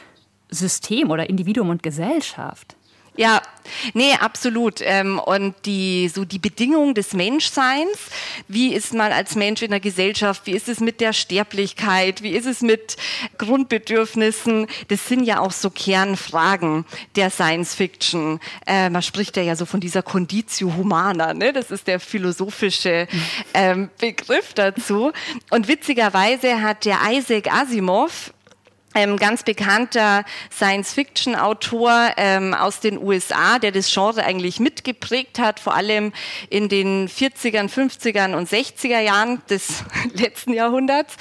System 0.50 1.10
oder 1.10 1.28
Individuum 1.28 1.70
und 1.70 1.82
Gesellschaft? 1.82 2.76
Ja, 3.16 3.40
nee, 3.92 4.12
absolut. 4.14 4.80
Ähm, 4.80 5.20
und 5.20 5.54
die, 5.66 6.08
so 6.08 6.24
die 6.24 6.40
Bedingungen 6.40 6.94
des 6.94 7.12
Menschseins, 7.12 8.10
wie 8.48 8.74
ist 8.74 8.92
man 8.92 9.12
als 9.12 9.36
Mensch 9.36 9.62
in 9.62 9.70
der 9.70 9.78
Gesellschaft, 9.78 10.42
wie 10.46 10.52
ist 10.52 10.68
es 10.68 10.80
mit 10.80 11.00
der 11.00 11.12
Sterblichkeit, 11.12 12.22
wie 12.22 12.30
ist 12.30 12.46
es 12.46 12.60
mit 12.60 12.96
Grundbedürfnissen, 13.38 14.66
das 14.88 15.06
sind 15.06 15.24
ja 15.24 15.38
auch 15.38 15.52
so 15.52 15.70
Kernfragen 15.70 16.84
der 17.14 17.30
Science 17.30 17.74
Fiction. 17.74 18.40
Äh, 18.66 18.90
man 18.90 19.02
spricht 19.02 19.36
ja, 19.36 19.44
ja 19.44 19.54
so 19.54 19.64
von 19.64 19.78
dieser 19.78 20.02
Conditio 20.02 20.74
Humana, 20.76 21.34
ne? 21.34 21.52
das 21.52 21.70
ist 21.70 21.86
der 21.86 22.00
philosophische 22.00 23.06
ähm, 23.54 23.90
Begriff 24.00 24.54
dazu. 24.54 25.12
Und 25.50 25.68
witzigerweise 25.68 26.62
hat 26.62 26.84
der 26.84 26.98
Isaac 27.12 27.52
Asimov 27.52 28.33
ähm, 28.94 29.16
ganz 29.16 29.42
bekannter 29.42 30.24
Science-Fiction-Autor 30.52 32.12
ähm, 32.16 32.54
aus 32.54 32.80
den 32.80 33.02
USA, 33.02 33.58
der 33.58 33.72
das 33.72 33.92
Genre 33.92 34.24
eigentlich 34.24 34.60
mitgeprägt 34.60 35.38
hat, 35.38 35.60
vor 35.60 35.74
allem 35.74 36.12
in 36.50 36.68
den 36.68 37.08
40ern, 37.08 37.68
50ern 37.68 38.34
und 38.34 38.48
60er 38.48 39.00
Jahren 39.00 39.42
des 39.50 39.84
letzten 40.12 40.52
Jahrhunderts. 40.52 41.16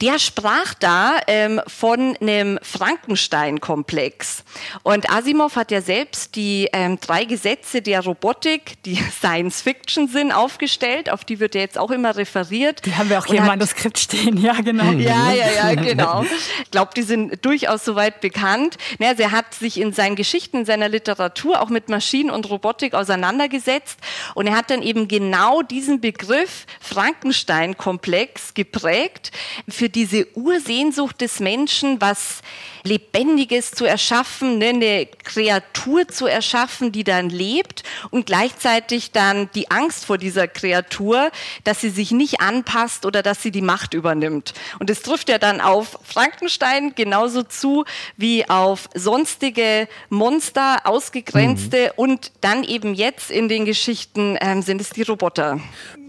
Der 0.00 0.18
sprach 0.18 0.74
da 0.74 1.18
ähm, 1.26 1.60
von 1.66 2.16
einem 2.20 2.58
Frankenstein-Komplex. 2.62 4.44
Und 4.82 5.10
Asimov 5.10 5.56
hat 5.56 5.70
ja 5.70 5.80
selbst 5.80 6.36
die 6.36 6.68
ähm, 6.72 6.98
drei 7.00 7.24
Gesetze 7.24 7.82
der 7.82 8.00
Robotik, 8.00 8.82
die 8.84 8.96
Science-Fiction 9.18 10.08
sind, 10.08 10.32
aufgestellt. 10.32 11.10
Auf 11.10 11.24
die 11.24 11.40
wird 11.40 11.54
ja 11.54 11.62
jetzt 11.62 11.78
auch 11.78 11.90
immer 11.90 12.16
referiert. 12.16 12.84
Die 12.84 12.94
haben 12.94 13.08
wir 13.08 13.18
auch 13.18 13.26
hier 13.26 13.38
im 13.38 13.46
Manuskript 13.46 13.98
stehen, 13.98 14.36
ja, 14.42 14.54
genau. 14.54 14.92
Ja, 14.92 15.32
ja, 15.32 15.46
ja, 15.50 15.74
genau. 15.74 16.24
Ich 16.62 16.70
glaube, 16.70 16.92
die 16.96 17.02
sind 17.06 17.44
durchaus 17.44 17.84
soweit 17.84 18.20
bekannt. 18.20 18.76
Also 19.00 19.22
er 19.22 19.32
hat 19.32 19.54
sich 19.54 19.80
in 19.80 19.92
seinen 19.92 20.16
Geschichten, 20.16 20.58
in 20.58 20.64
seiner 20.64 20.88
Literatur 20.88 21.60
auch 21.62 21.70
mit 21.70 21.88
Maschinen 21.88 22.30
und 22.30 22.50
Robotik 22.50 22.94
auseinandergesetzt 22.94 23.98
und 24.34 24.46
er 24.46 24.56
hat 24.56 24.70
dann 24.70 24.82
eben 24.82 25.08
genau 25.08 25.62
diesen 25.62 26.00
Begriff 26.00 26.66
Frankenstein-Komplex 26.80 28.54
geprägt 28.54 29.32
für 29.68 29.88
diese 29.88 30.26
Ursehnsucht 30.36 31.20
des 31.20 31.40
Menschen, 31.40 32.00
was 32.00 32.42
Lebendiges 32.86 33.72
zu 33.72 33.84
erschaffen, 33.84 34.58
ne, 34.58 34.68
eine 34.68 35.06
Kreatur 35.24 36.08
zu 36.08 36.26
erschaffen, 36.26 36.92
die 36.92 37.04
dann 37.04 37.28
lebt 37.28 37.82
und 38.10 38.26
gleichzeitig 38.26 39.12
dann 39.12 39.50
die 39.54 39.70
Angst 39.70 40.04
vor 40.04 40.18
dieser 40.18 40.48
Kreatur, 40.48 41.30
dass 41.64 41.80
sie 41.80 41.90
sich 41.90 42.10
nicht 42.12 42.40
anpasst 42.40 43.04
oder 43.04 43.22
dass 43.22 43.42
sie 43.42 43.50
die 43.50 43.62
Macht 43.62 43.94
übernimmt. 43.94 44.54
Und 44.78 44.90
das 44.90 45.02
trifft 45.02 45.28
ja 45.28 45.38
dann 45.38 45.60
auf 45.60 45.98
Frankenstein 46.02 46.94
genauso 46.94 47.42
zu 47.42 47.84
wie 48.16 48.48
auf 48.48 48.88
sonstige 48.94 49.88
Monster, 50.08 50.78
ausgegrenzte 50.84 51.86
mhm. 51.86 51.92
und 51.96 52.32
dann 52.40 52.64
eben 52.64 52.94
jetzt 52.94 53.30
in 53.30 53.48
den 53.48 53.64
Geschichten 53.64 54.36
ähm, 54.40 54.62
sind 54.62 54.80
es 54.80 54.90
die 54.90 55.02
Roboter. 55.02 55.60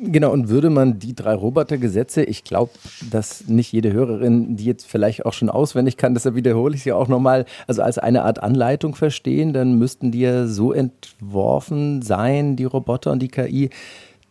Genau, 0.01 0.31
und 0.31 0.50
würde 0.50 0.69
man 0.69 1.00
die 1.00 1.15
drei 1.15 1.34
Robotergesetze, 1.34 2.24
ich 2.24 2.43
glaube, 2.43 2.72
dass 3.10 3.48
nicht 3.48 3.72
jede 3.72 3.91
Hörerin 3.93 4.55
die 4.55 4.65
jetzt 4.65 4.86
vielleicht 4.86 5.25
auch 5.25 5.34
schon 5.34 5.50
auswendig 5.50 5.98
kann, 5.98 6.13
deshalb 6.13 6.36
wiederhole 6.67 6.75
ich 6.75 6.83
sie 6.83 6.91
auch 6.91 7.07
nochmal, 7.07 7.45
also 7.67 7.81
als 7.81 7.97
eine 7.97 8.24
Art 8.24 8.43
Anleitung 8.43 8.95
verstehen, 8.95 9.53
dann 9.53 9.77
müssten 9.79 10.12
die 10.12 10.21
ja 10.21 10.47
so 10.47 10.74
entworfen 10.74 12.01
sein, 12.01 12.55
die 12.55 12.65
Roboter 12.65 13.12
und 13.12 13.19
die 13.19 13.29
KI, 13.29 13.69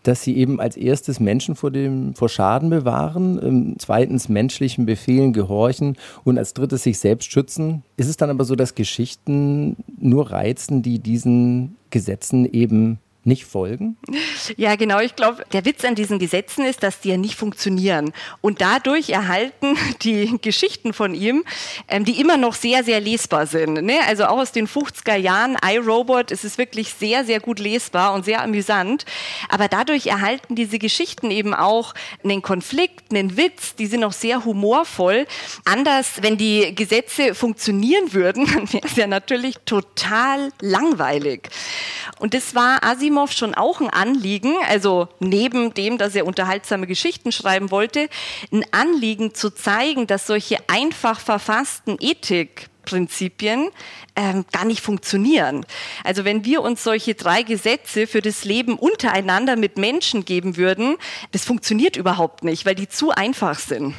dass 0.03 0.23
sie 0.23 0.37
eben 0.37 0.61
als 0.61 0.77
erstes 0.77 1.19
Menschen 1.19 1.57
vor, 1.57 1.71
dem, 1.73 2.15
vor 2.15 2.29
Schaden 2.29 2.71
bewahren, 2.71 3.41
ähm, 3.43 3.75
zweitens 3.79 4.29
menschlichen 4.29 4.87
Befehlen 4.87 5.33
gehorchen 5.33 5.97
und 6.23 6.39
als 6.39 6.55
drittes 6.55 6.85
sich 6.85 6.99
selbst 6.99 7.33
schützen. 7.33 7.83
Ist 7.97 8.09
es 8.09 8.17
dann 8.17 8.31
aber 8.31 8.45
so, 8.45 8.55
dass 8.55 8.77
Geschichten 8.77 9.77
nur 9.99 10.31
reizen, 10.31 10.83
die 10.83 11.01
diesen 11.01 11.77
Gesetzen 11.91 12.47
eben 12.53 12.99
nicht 13.27 13.45
folgen? 13.45 13.97
Ja, 14.57 14.77
genau. 14.77 15.01
Ich 15.01 15.17
glaube, 15.17 15.45
der 15.53 15.65
Witz 15.65 15.85
an 15.85 15.97
diesen 15.97 16.19
Gesetzen 16.19 16.65
ist, 16.65 16.83
dass 16.83 17.01
die 17.01 17.11
ja 17.11 17.17
nicht 17.17 17.35
funktionieren. 17.35 18.13
Und 18.41 18.61
dadurch 18.61 19.11
erhalten 19.11 19.77
die 20.03 20.39
Geschichten 20.41 20.93
von 20.93 21.15
ihm, 21.15 21.45
ähm, 21.89 22.05
die 22.05 22.21
immer 22.21 22.37
noch 22.37 22.55
sehr, 22.55 22.85
sehr 22.85 23.01
lesbar 23.01 23.47
sind. 23.47 23.83
Ne? 23.83 23.99
Also 24.07 24.27
auch 24.27 24.39
aus 24.39 24.53
den 24.53 24.69
50er 24.69 25.17
Jahren, 25.17 25.57
iRobot, 25.63 26.31
es 26.31 26.45
ist 26.45 26.57
wirklich 26.57 26.95
sehr, 26.95 27.25
sehr 27.25 27.41
gut 27.41 27.59
lesbar 27.59 28.15
und 28.15 28.25
sehr 28.25 28.43
amüsant. 28.43 29.05
Aber 29.49 29.69
dadurch 29.69 30.07
erhalten 30.07 30.55
diese 30.55 30.79
Geschichten 30.79 31.31
eben 31.31 31.53
auch 31.53 31.95
einen 32.23 32.43
Konflikt, 32.43 33.13
einen 33.13 33.37
Witz, 33.37 33.75
die 33.75 33.87
sind 33.87 34.05
auch 34.05 34.13
sehr 34.13 34.45
humorvoll. 34.45 35.27
Anders, 35.65 36.23
wenn 36.23 36.37
die 36.37 36.75
Gesetze 36.75 37.35
funktionieren 37.35 38.13
würden, 38.13 38.47
dann 38.55 38.73
wäre 38.73 38.87
es 38.87 38.97
ja 38.97 39.07
natürlich 39.07 39.57
total 39.65 40.53
langweilig. 40.61 41.49
Und 42.19 42.33
das 42.33 42.55
war 42.55 42.83
Asimov 42.85 43.16
schon 43.17 43.55
auch 43.55 43.81
ein 43.81 43.91
Anliegen, 43.91 44.55
also 44.69 45.09
neben 45.21 45.75
dem, 45.75 45.99
dass 45.99 46.15
er 46.15 46.27
unterhaltsame 46.27 46.87
Geschichten 46.87 47.33
schreiben 47.33 47.71
wollte, 47.71 48.09
ein 48.53 48.65
Anliegen 48.73 49.35
zu 49.35 49.51
zeigen, 49.51 50.07
dass 50.07 50.27
solche 50.27 50.59
einfach 50.69 51.21
verfassten 51.21 51.97
Ethikprinzipien 51.99 53.71
ähm, 54.17 54.45
gar 54.53 54.65
nicht 54.65 54.81
funktionieren. 54.81 55.65
Also 56.05 56.25
wenn 56.25 56.45
wir 56.45 56.63
uns 56.63 56.83
solche 56.83 57.15
drei 57.15 57.43
Gesetze 57.43 58.07
für 58.07 58.23
das 58.23 58.45
Leben 58.45 58.79
untereinander 58.79 59.57
mit 59.57 59.79
Menschen 59.79 60.25
geben 60.25 60.57
würden, 60.57 60.97
das 61.33 61.45
funktioniert 61.45 61.97
überhaupt 61.97 62.45
nicht, 62.45 62.67
weil 62.67 62.75
die 62.75 62.89
zu 62.89 63.11
einfach 63.11 63.59
sind. 63.59 63.95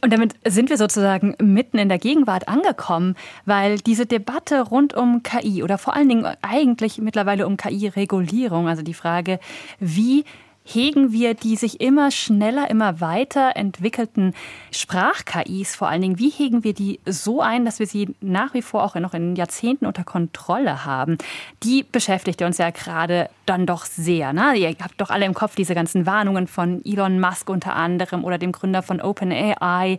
Und 0.00 0.12
damit 0.12 0.34
sind 0.44 0.70
wir 0.70 0.76
sozusagen 0.76 1.34
mitten 1.40 1.78
in 1.78 1.88
der 1.88 1.98
Gegenwart 1.98 2.48
angekommen, 2.48 3.16
weil 3.44 3.78
diese 3.78 4.06
Debatte 4.06 4.60
rund 4.62 4.94
um 4.94 5.22
KI 5.22 5.62
oder 5.62 5.78
vor 5.78 5.94
allen 5.94 6.08
Dingen 6.08 6.26
eigentlich 6.42 6.98
mittlerweile 6.98 7.46
um 7.46 7.56
KI-Regulierung, 7.56 8.68
also 8.68 8.82
die 8.82 8.94
Frage, 8.94 9.40
wie 9.80 10.24
hegen 10.66 11.12
wir 11.12 11.34
die 11.34 11.54
sich 11.54 11.80
immer 11.80 12.10
schneller, 12.10 12.68
immer 12.70 13.00
weiter 13.00 13.52
entwickelten 13.54 14.34
Sprach-KIs 14.72 15.76
vor 15.76 15.88
allen 15.88 16.02
Dingen, 16.02 16.18
wie 16.18 16.30
hegen 16.30 16.64
wir 16.64 16.74
die 16.74 16.98
so 17.06 17.40
ein, 17.40 17.64
dass 17.64 17.78
wir 17.78 17.86
sie 17.86 18.14
nach 18.20 18.52
wie 18.52 18.62
vor 18.62 18.82
auch 18.82 18.96
noch 18.96 19.14
in 19.14 19.36
Jahrzehnten 19.36 19.86
unter 19.86 20.02
Kontrolle 20.02 20.84
haben? 20.84 21.18
Die 21.62 21.84
beschäftigt 21.84 22.42
uns 22.42 22.58
ja 22.58 22.70
gerade 22.70 23.30
dann 23.46 23.64
doch 23.64 23.84
sehr. 23.84 24.32
Ne? 24.32 24.56
Ihr 24.56 24.68
habt 24.82 25.00
doch 25.00 25.10
alle 25.10 25.24
im 25.24 25.34
Kopf 25.34 25.54
diese 25.54 25.74
ganzen 25.74 26.04
Warnungen 26.04 26.48
von 26.48 26.82
Elon 26.84 27.20
Musk 27.20 27.48
unter 27.48 27.76
anderem 27.76 28.24
oder 28.24 28.38
dem 28.38 28.50
Gründer 28.50 28.82
von 28.82 29.00
OpenAI, 29.00 29.98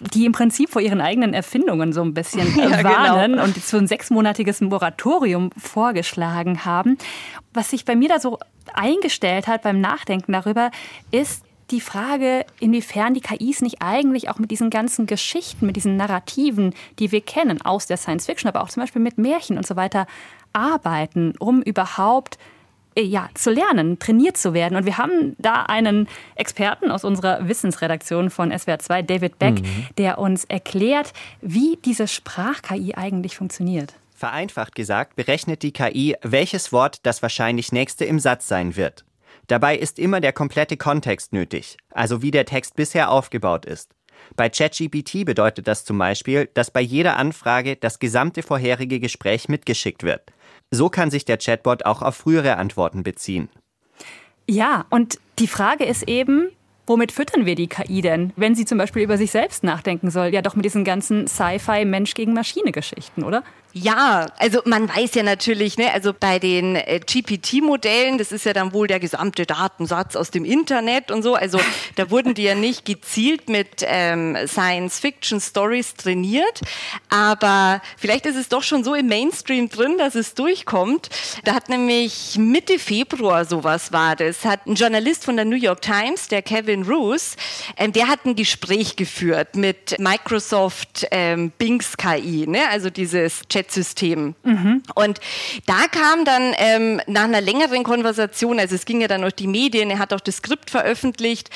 die 0.00 0.24
im 0.24 0.32
Prinzip 0.32 0.70
vor 0.70 0.80
ihren 0.80 1.02
eigenen 1.02 1.34
Erfindungen 1.34 1.92
so 1.92 2.02
ein 2.02 2.14
bisschen 2.14 2.56
ja, 2.56 2.76
genau. 2.78 2.88
warnen 2.88 3.32
genau. 3.32 3.44
und 3.44 3.56
so 3.62 3.76
ein 3.76 3.86
sechsmonatiges 3.86 4.62
Moratorium 4.62 5.50
vorgeschlagen 5.58 6.64
haben. 6.64 6.96
Was 7.56 7.70
sich 7.70 7.86
bei 7.86 7.96
mir 7.96 8.10
da 8.10 8.20
so 8.20 8.38
eingestellt 8.74 9.46
hat 9.46 9.62
beim 9.62 9.80
Nachdenken 9.80 10.32
darüber, 10.32 10.70
ist 11.10 11.42
die 11.70 11.80
Frage, 11.80 12.44
inwiefern 12.60 13.14
die 13.14 13.22
KIs 13.22 13.62
nicht 13.62 13.80
eigentlich 13.80 14.28
auch 14.28 14.38
mit 14.38 14.50
diesen 14.50 14.68
ganzen 14.68 15.06
Geschichten, 15.06 15.64
mit 15.64 15.76
diesen 15.76 15.96
Narrativen, 15.96 16.74
die 16.98 17.12
wir 17.12 17.22
kennen 17.22 17.62
aus 17.62 17.86
der 17.86 17.96
Science 17.96 18.26
Fiction, 18.26 18.48
aber 18.48 18.62
auch 18.62 18.68
zum 18.68 18.82
Beispiel 18.82 19.00
mit 19.00 19.16
Märchen 19.16 19.56
und 19.56 19.66
so 19.66 19.74
weiter, 19.74 20.06
arbeiten, 20.52 21.32
um 21.38 21.62
überhaupt 21.62 22.36
äh, 22.94 23.02
ja, 23.02 23.30
zu 23.32 23.50
lernen, 23.50 23.98
trainiert 23.98 24.36
zu 24.36 24.52
werden. 24.52 24.76
Und 24.76 24.84
wir 24.84 24.98
haben 24.98 25.34
da 25.38 25.62
einen 25.62 26.08
Experten 26.34 26.90
aus 26.90 27.04
unserer 27.04 27.48
Wissensredaktion 27.48 28.28
von 28.28 28.52
SWR2, 28.52 29.00
David 29.00 29.38
Beck, 29.38 29.62
mhm. 29.62 29.86
der 29.96 30.18
uns 30.18 30.44
erklärt, 30.44 31.14
wie 31.40 31.78
diese 31.84 32.06
Sprach-KI 32.06 32.94
eigentlich 32.96 33.36
funktioniert. 33.36 33.94
Vereinfacht 34.16 34.74
gesagt 34.74 35.14
berechnet 35.14 35.62
die 35.62 35.72
KI, 35.72 36.16
welches 36.22 36.72
Wort 36.72 37.00
das 37.02 37.20
wahrscheinlich 37.20 37.70
nächste 37.70 38.06
im 38.06 38.18
Satz 38.18 38.48
sein 38.48 38.74
wird. 38.74 39.04
Dabei 39.46 39.76
ist 39.76 39.98
immer 39.98 40.22
der 40.22 40.32
komplette 40.32 40.78
Kontext 40.78 41.34
nötig, 41.34 41.76
also 41.90 42.22
wie 42.22 42.30
der 42.30 42.46
Text 42.46 42.76
bisher 42.76 43.10
aufgebaut 43.10 43.66
ist. 43.66 43.90
Bei 44.34 44.48
ChatGPT 44.48 45.26
bedeutet 45.26 45.68
das 45.68 45.84
zum 45.84 45.98
Beispiel, 45.98 46.48
dass 46.54 46.70
bei 46.70 46.80
jeder 46.80 47.18
Anfrage 47.18 47.76
das 47.76 47.98
gesamte 47.98 48.42
vorherige 48.42 49.00
Gespräch 49.00 49.50
mitgeschickt 49.50 50.02
wird. 50.02 50.22
So 50.70 50.88
kann 50.88 51.10
sich 51.10 51.26
der 51.26 51.36
Chatbot 51.36 51.84
auch 51.84 52.00
auf 52.00 52.16
frühere 52.16 52.56
Antworten 52.56 53.02
beziehen. 53.02 53.50
Ja, 54.48 54.86
und 54.88 55.18
die 55.38 55.46
Frage 55.46 55.84
ist 55.84 56.08
eben, 56.08 56.48
womit 56.86 57.12
füttern 57.12 57.44
wir 57.44 57.54
die 57.54 57.66
KI 57.66 58.00
denn, 58.00 58.32
wenn 58.36 58.54
sie 58.54 58.64
zum 58.64 58.78
Beispiel 58.78 59.02
über 59.02 59.18
sich 59.18 59.30
selbst 59.30 59.62
nachdenken 59.62 60.10
soll? 60.10 60.28
Ja, 60.28 60.40
doch 60.40 60.56
mit 60.56 60.64
diesen 60.64 60.84
ganzen 60.84 61.28
Sci-Fi 61.28 61.84
Mensch 61.84 62.14
gegen 62.14 62.32
Maschine 62.32 62.72
Geschichten, 62.72 63.22
oder? 63.22 63.44
Ja, 63.78 64.24
also 64.38 64.62
man 64.64 64.88
weiß 64.88 65.16
ja 65.16 65.22
natürlich, 65.22 65.76
ne, 65.76 65.92
also 65.92 66.14
bei 66.18 66.38
den 66.38 66.76
äh, 66.76 66.98
GPT-Modellen, 66.98 68.16
das 68.16 68.32
ist 68.32 68.46
ja 68.46 68.54
dann 68.54 68.72
wohl 68.72 68.86
der 68.86 68.98
gesamte 68.98 69.44
Datensatz 69.44 70.16
aus 70.16 70.30
dem 70.30 70.46
Internet 70.46 71.10
und 71.10 71.22
so, 71.22 71.34
also 71.34 71.60
da 71.96 72.10
wurden 72.10 72.32
die 72.32 72.44
ja 72.44 72.54
nicht 72.54 72.86
gezielt 72.86 73.50
mit 73.50 73.84
ähm, 73.84 74.34
Science-Fiction-Stories 74.46 75.92
trainiert, 75.92 76.62
aber 77.10 77.82
vielleicht 77.98 78.24
ist 78.24 78.36
es 78.36 78.48
doch 78.48 78.62
schon 78.62 78.82
so 78.82 78.94
im 78.94 79.08
Mainstream 79.08 79.68
drin, 79.68 79.98
dass 79.98 80.14
es 80.14 80.32
durchkommt. 80.32 81.10
Da 81.44 81.52
hat 81.52 81.68
nämlich 81.68 82.38
Mitte 82.38 82.78
Februar 82.78 83.44
sowas 83.44 83.92
war 83.92 84.16
das, 84.16 84.46
hat 84.46 84.64
ein 84.66 84.76
Journalist 84.76 85.22
von 85.22 85.36
der 85.36 85.44
New 85.44 85.54
York 85.54 85.82
Times, 85.82 86.28
der 86.28 86.40
Kevin 86.40 86.84
Roos, 86.84 87.36
ähm, 87.76 87.92
der 87.92 88.08
hat 88.08 88.24
ein 88.24 88.36
Gespräch 88.36 88.96
geführt 88.96 89.54
mit 89.54 89.98
Microsoft 89.98 91.06
ähm, 91.10 91.52
Bing's 91.58 91.98
KI, 91.98 92.46
ne, 92.46 92.70
also 92.70 92.88
dieses 92.88 93.42
Chat 93.50 93.65
Chat-System. 93.66 94.34
Mhm. 94.42 94.82
Und 94.94 95.20
da 95.66 95.86
kam 95.90 96.24
dann 96.24 96.54
ähm, 96.58 97.00
nach 97.06 97.24
einer 97.24 97.40
längeren 97.40 97.82
Konversation, 97.84 98.58
also 98.58 98.74
es 98.74 98.84
ging 98.84 99.00
ja 99.00 99.08
dann 99.08 99.22
durch 99.22 99.34
die 99.34 99.46
Medien, 99.46 99.90
er 99.90 99.98
hat 99.98 100.12
auch 100.12 100.20
das 100.20 100.36
Skript 100.36 100.70
veröffentlicht, 100.70 101.50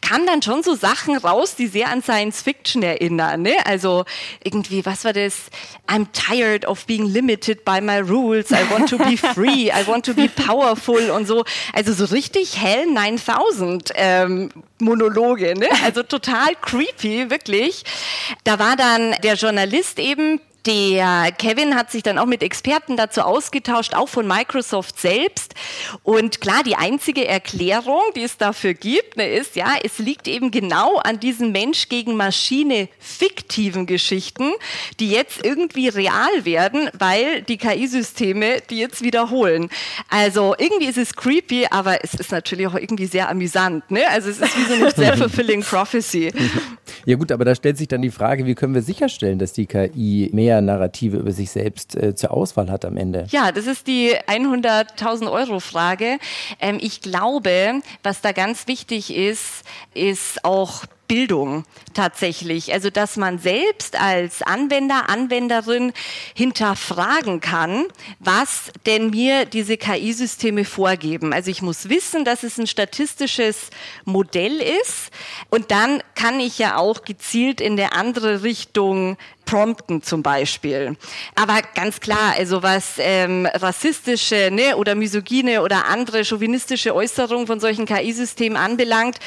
kam 0.00 0.26
dann 0.26 0.42
schon 0.42 0.62
so 0.62 0.74
Sachen 0.74 1.16
raus, 1.16 1.56
die 1.56 1.66
sehr 1.66 1.88
an 1.88 2.02
Science 2.02 2.42
Fiction 2.42 2.82
erinnern. 2.82 3.42
Ne? 3.42 3.54
Also 3.64 4.04
irgendwie, 4.42 4.84
was 4.86 5.04
war 5.04 5.12
das? 5.12 5.50
I'm 5.88 6.06
tired 6.12 6.66
of 6.66 6.86
being 6.86 7.06
limited 7.06 7.64
by 7.64 7.80
my 7.80 7.98
rules. 7.98 8.50
I 8.50 8.70
want 8.70 8.88
to 8.90 8.98
be 8.98 9.16
free. 9.34 9.70
I 9.70 9.86
want 9.86 10.04
to 10.06 10.14
be 10.14 10.28
powerful 10.28 11.10
und 11.10 11.26
so. 11.26 11.44
Also 11.72 11.92
so 11.92 12.04
richtig 12.06 12.60
hell 12.60 12.86
9000 12.86 13.92
ähm, 13.94 14.50
Monologe. 14.78 15.54
Ne? 15.58 15.68
Also 15.84 16.02
total 16.02 16.54
creepy, 16.60 17.30
wirklich. 17.30 17.84
Da 18.44 18.58
war 18.58 18.76
dann 18.76 19.14
der 19.22 19.34
Journalist 19.34 19.98
eben, 19.98 20.40
der 20.66 21.32
Kevin 21.32 21.76
hat 21.76 21.90
sich 21.92 22.02
dann 22.02 22.18
auch 22.18 22.26
mit 22.26 22.42
Experten 22.42 22.96
dazu 22.96 23.22
ausgetauscht, 23.22 23.94
auch 23.94 24.08
von 24.08 24.26
Microsoft 24.26 25.00
selbst. 25.00 25.54
Und 26.02 26.40
klar, 26.40 26.62
die 26.64 26.76
einzige 26.76 27.26
Erklärung, 27.26 28.02
die 28.16 28.22
es 28.22 28.36
dafür 28.36 28.74
gibt, 28.74 29.16
ne, 29.16 29.28
ist, 29.28 29.56
ja, 29.56 29.74
es 29.82 29.98
liegt 29.98 30.26
eben 30.26 30.50
genau 30.50 30.96
an 30.98 31.20
diesen 31.20 31.52
Mensch 31.52 31.88
gegen 31.88 32.16
Maschine 32.16 32.88
fiktiven 32.98 33.86
Geschichten, 33.86 34.52
die 34.98 35.10
jetzt 35.10 35.44
irgendwie 35.44 35.88
real 35.88 36.44
werden, 36.44 36.90
weil 36.98 37.42
die 37.42 37.58
KI-Systeme 37.58 38.62
die 38.70 38.78
jetzt 38.78 39.02
wiederholen. 39.02 39.70
Also 40.08 40.54
irgendwie 40.58 40.86
ist 40.86 40.98
es 40.98 41.14
creepy, 41.14 41.66
aber 41.70 42.02
es 42.02 42.14
ist 42.14 42.32
natürlich 42.32 42.66
auch 42.66 42.74
irgendwie 42.74 43.06
sehr 43.06 43.28
amüsant. 43.28 43.90
Ne? 43.90 44.08
Also 44.08 44.30
es 44.30 44.40
ist 44.40 44.56
wie 44.56 44.64
so 44.64 44.74
eine 44.74 44.90
self-fulfilling 44.94 45.62
prophecy. 45.62 46.32
Ja 47.04 47.16
gut, 47.16 47.32
aber 47.32 47.44
da 47.44 47.54
stellt 47.54 47.78
sich 47.78 47.88
dann 47.88 48.02
die 48.02 48.10
Frage, 48.10 48.46
wie 48.46 48.54
können 48.54 48.74
wir 48.74 48.82
sicherstellen, 48.82 49.38
dass 49.38 49.52
die 49.52 49.66
KI 49.66 50.30
mehr 50.32 50.60
Narrative 50.60 51.18
über 51.18 51.32
sich 51.32 51.50
selbst 51.50 51.96
äh, 51.96 52.14
zur 52.14 52.32
Auswahl 52.32 52.70
hat 52.70 52.84
am 52.84 52.96
Ende? 52.96 53.26
Ja, 53.30 53.52
das 53.52 53.66
ist 53.66 53.86
die 53.86 54.14
100.000 54.26 55.30
Euro 55.30 55.60
Frage. 55.60 56.18
Ähm, 56.60 56.78
ich 56.80 57.00
glaube, 57.00 57.80
was 58.02 58.20
da 58.20 58.32
ganz 58.32 58.66
wichtig 58.66 59.14
ist, 59.14 59.64
ist 59.94 60.44
auch 60.44 60.84
Bildung 61.08 61.64
tatsächlich. 61.94 62.72
Also, 62.72 62.90
dass 62.90 63.16
man 63.16 63.38
selbst 63.38 63.98
als 64.00 64.42
Anwender, 64.42 65.08
Anwenderin 65.08 65.92
hinterfragen 66.34 67.40
kann, 67.40 67.86
was 68.18 68.70
denn 68.86 69.10
mir 69.10 69.44
diese 69.44 69.76
KI-Systeme 69.76 70.64
vorgeben. 70.64 71.32
Also, 71.32 71.50
ich 71.50 71.62
muss 71.62 71.88
wissen, 71.88 72.24
dass 72.24 72.42
es 72.42 72.58
ein 72.58 72.66
statistisches 72.66 73.70
Modell 74.04 74.60
ist 74.60 75.10
und 75.50 75.70
dann 75.70 76.02
kann 76.14 76.40
ich 76.40 76.58
ja 76.58 76.76
auch 76.76 77.02
gezielt 77.02 77.60
in 77.60 77.76
der 77.76 77.94
andere 77.94 78.42
Richtung 78.42 79.16
prompten 79.46 80.02
zum 80.02 80.22
Beispiel. 80.22 80.96
Aber 81.34 81.62
ganz 81.74 82.00
klar, 82.00 82.34
also 82.36 82.62
was 82.62 82.94
ähm, 82.98 83.46
rassistische 83.46 84.50
ne, 84.52 84.76
oder 84.76 84.94
misogyne 84.94 85.62
oder 85.62 85.86
andere 85.86 86.24
chauvinistische 86.24 86.94
Äußerungen 86.94 87.46
von 87.46 87.60
solchen 87.60 87.86
KI-Systemen 87.86 88.58
anbelangt, 88.58 89.18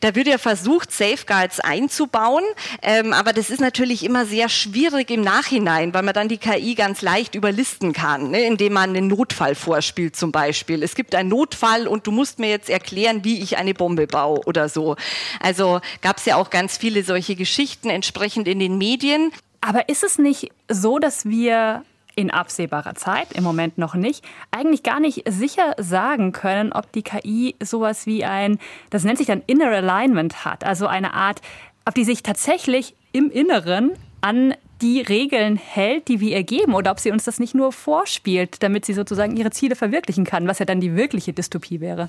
da 0.00 0.14
wird 0.14 0.26
ja 0.26 0.36
versucht, 0.36 0.92
Safeguards 0.92 1.60
einzubauen. 1.60 2.44
Ähm, 2.82 3.14
aber 3.14 3.32
das 3.32 3.48
ist 3.48 3.60
natürlich 3.60 4.04
immer 4.04 4.26
sehr 4.26 4.48
schwierig 4.48 5.10
im 5.10 5.22
Nachhinein, 5.22 5.94
weil 5.94 6.02
man 6.02 6.14
dann 6.14 6.28
die 6.28 6.38
KI 6.38 6.74
ganz 6.74 7.00
leicht 7.00 7.34
überlisten 7.34 7.92
kann, 7.92 8.30
ne, 8.30 8.42
indem 8.42 8.74
man 8.74 8.90
einen 8.90 9.06
Notfall 9.06 9.54
vorspielt 9.54 10.16
zum 10.16 10.32
Beispiel. 10.32 10.82
Es 10.82 10.94
gibt 10.94 11.14
einen 11.14 11.28
Notfall 11.28 11.86
und 11.86 12.06
du 12.06 12.10
musst 12.10 12.40
mir 12.40 12.50
jetzt 12.50 12.68
erklären, 12.68 13.24
wie 13.24 13.40
ich 13.40 13.56
eine 13.56 13.72
Bombe 13.72 14.08
baue 14.08 14.40
oder 14.46 14.68
so. 14.68 14.96
Also 15.40 15.80
gab 16.02 16.18
es 16.18 16.24
ja 16.24 16.36
auch 16.36 16.50
ganz 16.50 16.76
viele 16.76 17.04
solche 17.04 17.36
Geschichten 17.36 17.88
entsprechend 17.88 18.48
in 18.48 18.58
den 18.58 18.76
Medien. 18.76 19.32
Aber 19.60 19.88
ist 19.88 20.04
es 20.04 20.18
nicht 20.18 20.50
so, 20.68 20.98
dass 20.98 21.26
wir 21.26 21.84
in 22.16 22.30
absehbarer 22.30 22.94
Zeit, 22.94 23.32
im 23.32 23.44
Moment 23.44 23.78
noch 23.78 23.94
nicht, 23.94 24.24
eigentlich 24.50 24.82
gar 24.82 25.00
nicht 25.00 25.22
sicher 25.28 25.74
sagen 25.78 26.32
können, 26.32 26.72
ob 26.72 26.92
die 26.92 27.02
KI 27.02 27.54
sowas 27.62 28.06
wie 28.06 28.24
ein, 28.24 28.58
das 28.90 29.04
nennt 29.04 29.18
sich 29.18 29.26
dann 29.26 29.42
Inner 29.46 29.68
Alignment 29.68 30.44
hat, 30.44 30.64
also 30.64 30.86
eine 30.86 31.14
Art, 31.14 31.40
ob 31.86 31.94
die 31.94 32.04
sich 32.04 32.22
tatsächlich 32.22 32.94
im 33.12 33.30
Inneren 33.30 33.92
an 34.20 34.54
die 34.82 35.00
Regeln 35.00 35.56
hält, 35.56 36.08
die 36.08 36.20
wir 36.20 36.36
ihr 36.36 36.42
geben, 36.42 36.74
oder 36.74 36.90
ob 36.90 37.00
sie 37.00 37.10
uns 37.10 37.24
das 37.24 37.38
nicht 37.38 37.54
nur 37.54 37.72
vorspielt, 37.72 38.62
damit 38.62 38.84
sie 38.84 38.94
sozusagen 38.94 39.36
ihre 39.36 39.50
Ziele 39.50 39.76
verwirklichen 39.76 40.24
kann, 40.24 40.48
was 40.48 40.58
ja 40.58 40.64
dann 40.64 40.80
die 40.80 40.96
wirkliche 40.96 41.32
Dystopie 41.32 41.80
wäre. 41.80 42.08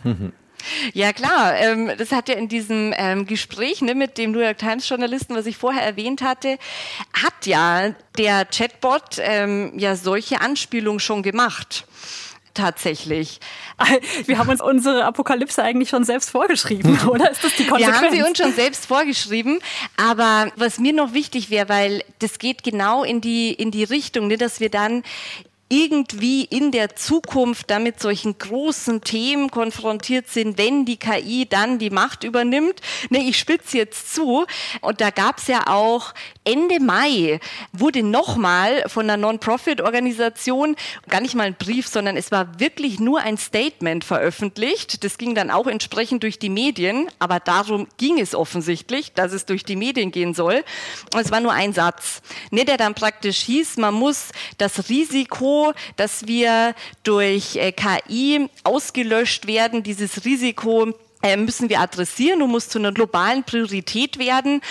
Ja 0.93 1.11
klar, 1.11 1.57
ähm, 1.57 1.91
das 1.97 2.11
hat 2.11 2.29
ja 2.29 2.35
in 2.35 2.47
diesem 2.47 2.93
ähm, 2.95 3.25
Gespräch 3.25 3.81
ne, 3.81 3.95
mit 3.95 4.17
dem 4.17 4.31
New 4.31 4.39
York 4.39 4.59
Times 4.59 4.87
Journalisten, 4.87 5.35
was 5.35 5.47
ich 5.47 5.57
vorher 5.57 5.83
erwähnt 5.83 6.21
hatte, 6.21 6.57
hat 7.13 7.45
ja 7.45 7.95
der 8.17 8.45
Chatbot 8.45 9.17
ähm, 9.19 9.73
ja 9.77 9.95
solche 9.95 10.41
Anspielungen 10.41 10.99
schon 10.99 11.23
gemacht 11.23 11.87
tatsächlich. 12.53 13.39
Wir 14.25 14.37
haben 14.37 14.49
uns 14.49 14.61
unsere 14.61 15.05
Apokalypse 15.05 15.63
eigentlich 15.63 15.89
schon 15.89 16.03
selbst 16.03 16.29
vorgeschrieben, 16.29 16.99
oder? 17.07 17.31
Ist 17.31 17.43
das 17.43 17.55
die 17.55 17.65
Konsequenz? 17.65 18.01
Wir 18.01 18.07
haben 18.09 18.15
sie 18.15 18.23
uns 18.23 18.37
schon 18.37 18.53
selbst 18.53 18.85
vorgeschrieben, 18.85 19.59
aber 19.97 20.51
was 20.55 20.79
mir 20.79 20.93
noch 20.93 21.13
wichtig 21.13 21.49
wäre, 21.49 21.69
weil 21.69 22.03
das 22.19 22.39
geht 22.39 22.63
genau 22.63 23.03
in 23.03 23.21
die, 23.21 23.53
in 23.53 23.71
die 23.71 23.83
Richtung, 23.83 24.27
ne, 24.27 24.37
dass 24.37 24.59
wir 24.59 24.69
dann 24.69 25.03
irgendwie 25.71 26.43
in 26.43 26.71
der 26.73 26.97
Zukunft 26.97 27.71
damit 27.71 28.01
solchen 28.01 28.37
großen 28.37 29.01
Themen 29.01 29.49
konfrontiert 29.49 30.27
sind, 30.27 30.57
wenn 30.57 30.83
die 30.83 30.97
KI 30.97 31.47
dann 31.49 31.79
die 31.79 31.89
Macht 31.89 32.25
übernimmt. 32.25 32.81
Ne, 33.09 33.23
ich 33.23 33.39
spitze 33.39 33.77
jetzt 33.77 34.13
zu. 34.13 34.45
Und 34.81 34.99
da 34.99 35.11
gab 35.11 35.37
es 35.37 35.47
ja 35.47 35.67
auch 35.67 36.13
Ende 36.43 36.81
Mai 36.81 37.39
wurde 37.71 38.03
nochmal 38.03 38.83
von 38.87 39.03
einer 39.03 39.15
Non-Profit-Organisation, 39.15 40.75
gar 41.07 41.21
nicht 41.21 41.35
mal 41.35 41.43
ein 41.43 41.55
Brief, 41.55 41.87
sondern 41.87 42.17
es 42.17 42.31
war 42.31 42.59
wirklich 42.59 42.99
nur 42.99 43.21
ein 43.21 43.37
Statement 43.37 44.03
veröffentlicht. 44.03 45.05
Das 45.05 45.17
ging 45.17 45.35
dann 45.35 45.51
auch 45.51 45.67
entsprechend 45.67 46.23
durch 46.23 46.37
die 46.37 46.49
Medien, 46.49 47.09
aber 47.19 47.39
darum 47.39 47.87
ging 47.97 48.19
es 48.19 48.35
offensichtlich, 48.35 49.13
dass 49.13 49.31
es 49.31 49.45
durch 49.45 49.63
die 49.63 49.77
Medien 49.77 50.11
gehen 50.11 50.33
soll. 50.33 50.65
Und 51.13 51.21
es 51.21 51.31
war 51.31 51.39
nur 51.39 51.53
ein 51.53 51.71
Satz, 51.71 52.21
ne, 52.49 52.65
der 52.65 52.75
dann 52.75 52.93
praktisch 52.93 53.37
hieß, 53.43 53.77
man 53.77 53.93
muss 53.93 54.29
das 54.57 54.89
Risiko 54.89 55.60
dass 55.95 56.27
wir 56.27 56.75
durch 57.03 57.55
äh, 57.55 57.71
KI 57.71 58.49
ausgelöscht 58.63 59.47
werden, 59.47 59.83
dieses 59.83 60.25
Risiko 60.25 60.93
äh, 61.23 61.37
müssen 61.37 61.69
wir 61.69 61.79
adressieren 61.79 62.41
und 62.41 62.49
muss 62.49 62.67
zu 62.67 62.79
einer 62.79 62.91
globalen 62.91 63.43
Priorität 63.43 64.17
werden. 64.17 64.61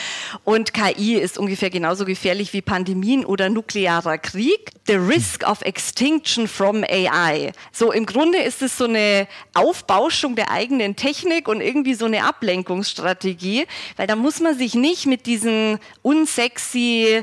Und 0.45 0.75
KI 0.75 1.15
ist 1.15 1.39
ungefähr 1.39 1.71
genauso 1.71 2.05
gefährlich 2.05 2.53
wie 2.53 2.61
Pandemien 2.61 3.25
oder 3.25 3.49
nuklearer 3.49 4.19
Krieg. 4.19 4.73
The 4.87 4.95
risk 4.95 5.49
of 5.49 5.63
extinction 5.63 6.49
from 6.49 6.83
AI. 6.83 7.53
So 7.71 7.93
im 7.93 8.05
Grunde 8.05 8.39
ist 8.39 8.63
es 8.63 8.77
so 8.77 8.85
eine 8.85 9.29
Aufbauschung 9.55 10.35
der 10.35 10.51
eigenen 10.51 10.97
Technik 10.97 11.47
und 11.47 11.61
irgendwie 11.61 11.95
so 11.95 12.07
eine 12.07 12.25
Ablenkungsstrategie, 12.25 13.67
weil 13.97 14.09
da 14.09 14.17
muss 14.17 14.41
man 14.41 14.59
sich 14.59 14.75
nicht 14.75 15.07
mit 15.07 15.27
diesen 15.27 15.79
unsexy 16.03 17.23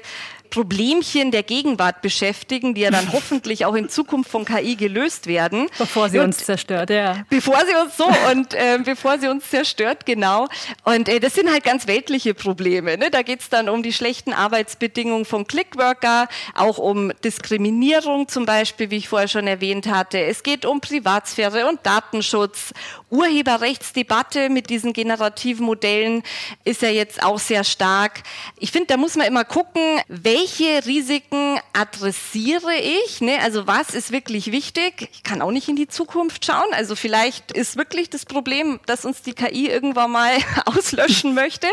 Problemchen 0.50 1.32
der 1.32 1.44
Gegenwart 1.44 2.02
beschäftigen, 2.02 2.74
die 2.74 2.82
ja 2.82 2.92
dann 2.92 3.12
hoffentlich 3.14 3.66
auch 3.66 3.76
in 3.76 3.90
Zukunft 3.90 4.30
von 4.32 4.46
KI 4.46 4.76
gelöst 4.76 5.28
werden. 5.28 5.68
Bevor 5.78 6.10
sie 6.10 6.20
und 6.20 6.26
uns 6.26 6.38
zerstört, 6.38 6.90
ja. 6.90 7.26
Bevor 7.30 7.60
sie 7.66 7.76
uns 7.76 7.98
so 7.98 8.06
und 8.32 8.54
äh, 8.54 8.80
bevor 8.84 9.20
sie 9.20 9.28
uns 9.28 9.50
zerstört, 9.50 10.06
genau. 10.06 10.48
Und 10.84 11.10
äh, 11.10 11.20
das 11.20 11.36
sind 11.36 11.52
halt 11.52 11.64
ganz 11.64 11.88
weltliche 11.88 12.34
Probleme. 12.34 12.98
Ne? 12.98 13.10
Da 13.12 13.22
geht 13.22 13.42
es 13.42 13.50
dann 13.50 13.70
um 13.70 13.84
die 13.84 13.94
schlechten 13.94 14.34
Arbeitsbedingungen 14.34 15.26
von 15.26 15.48
Clickworker, 15.48 16.28
auch 16.56 16.78
um 16.78 17.12
Diskriminierung 17.24 18.28
zum 18.28 18.46
Beispiel, 18.46 18.90
wie 18.90 18.98
ich 18.98 19.10
vorher 19.10 19.28
schon 19.28 19.48
erwähnt 19.48 19.88
hatte. 19.88 20.20
Es 20.20 20.44
geht 20.44 20.66
um 20.66 20.82
Privatsphäre 20.82 21.68
und 21.68 21.86
Datenschutz. 21.86 22.74
Urheberrechtsdebatte 23.10 24.50
mit 24.50 24.70
diesen 24.70 24.94
generativen 24.94 25.66
Modellen 25.66 26.24
ist 26.66 26.82
ja 26.82 26.90
jetzt 26.90 27.24
auch 27.24 27.40
sehr 27.40 27.64
stark. 27.64 28.24
Ich 28.58 28.72
finde, 28.72 28.88
da 28.88 28.98
muss 28.98 29.16
man 29.16 29.28
immer 29.28 29.46
gucken, 29.46 29.82
welche 30.08 30.37
welche 30.38 30.86
Risiken 30.86 31.58
adressiere 31.74 32.74
ich? 33.06 33.22
Ne? 33.22 33.40
Also 33.44 33.66
was 33.66 33.96
ist 33.96 34.12
wirklich 34.12 34.52
wichtig? 34.52 35.10
Ich 35.12 35.24
kann 35.24 35.42
auch 35.42 35.52
nicht 35.52 35.68
in 35.68 35.76
die 35.76 35.88
Zukunft 35.88 36.46
schauen. 36.46 36.68
Also 36.74 36.96
vielleicht 36.96 37.52
ist 37.54 37.76
wirklich 37.76 38.10
das 38.12 38.26
Problem, 38.26 38.80
dass 38.86 39.04
uns 39.06 39.24
die 39.24 39.34
KI 39.34 39.68
irgendwann 39.68 40.12
mal 40.12 40.34
auslöschen 40.66 41.34
möchte. 41.34 41.66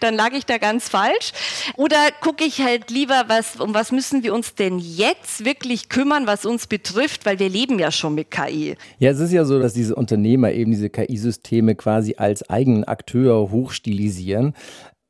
Dann 0.00 0.16
lag 0.16 0.32
ich 0.32 0.44
da 0.44 0.58
ganz 0.58 0.88
falsch. 0.88 1.32
Oder 1.76 1.96
gucke 2.20 2.44
ich 2.44 2.60
halt 2.60 2.90
lieber, 2.90 3.24
was, 3.28 3.56
um 3.56 3.72
was 3.72 3.90
müssen 3.90 4.22
wir 4.22 4.34
uns 4.34 4.54
denn 4.54 4.78
jetzt 4.78 5.44
wirklich 5.46 5.88
kümmern, 5.88 6.26
was 6.26 6.44
uns 6.44 6.66
betrifft, 6.66 7.24
weil 7.24 7.38
wir 7.38 7.48
leben 7.48 7.78
ja 7.78 7.90
schon 7.90 8.14
mit 8.14 8.30
KI. 8.30 8.76
Ja, 8.98 9.10
es 9.12 9.20
ist 9.20 9.32
ja 9.32 9.46
so, 9.46 9.58
dass 9.58 9.72
diese 9.72 9.94
Unternehmer 9.94 10.52
eben 10.52 10.70
diese 10.72 10.90
KI-Systeme 10.90 11.74
quasi 11.74 12.16
als 12.18 12.48
eigenen 12.50 12.84
Akteur 12.84 13.50
hochstilisieren. 13.50 14.54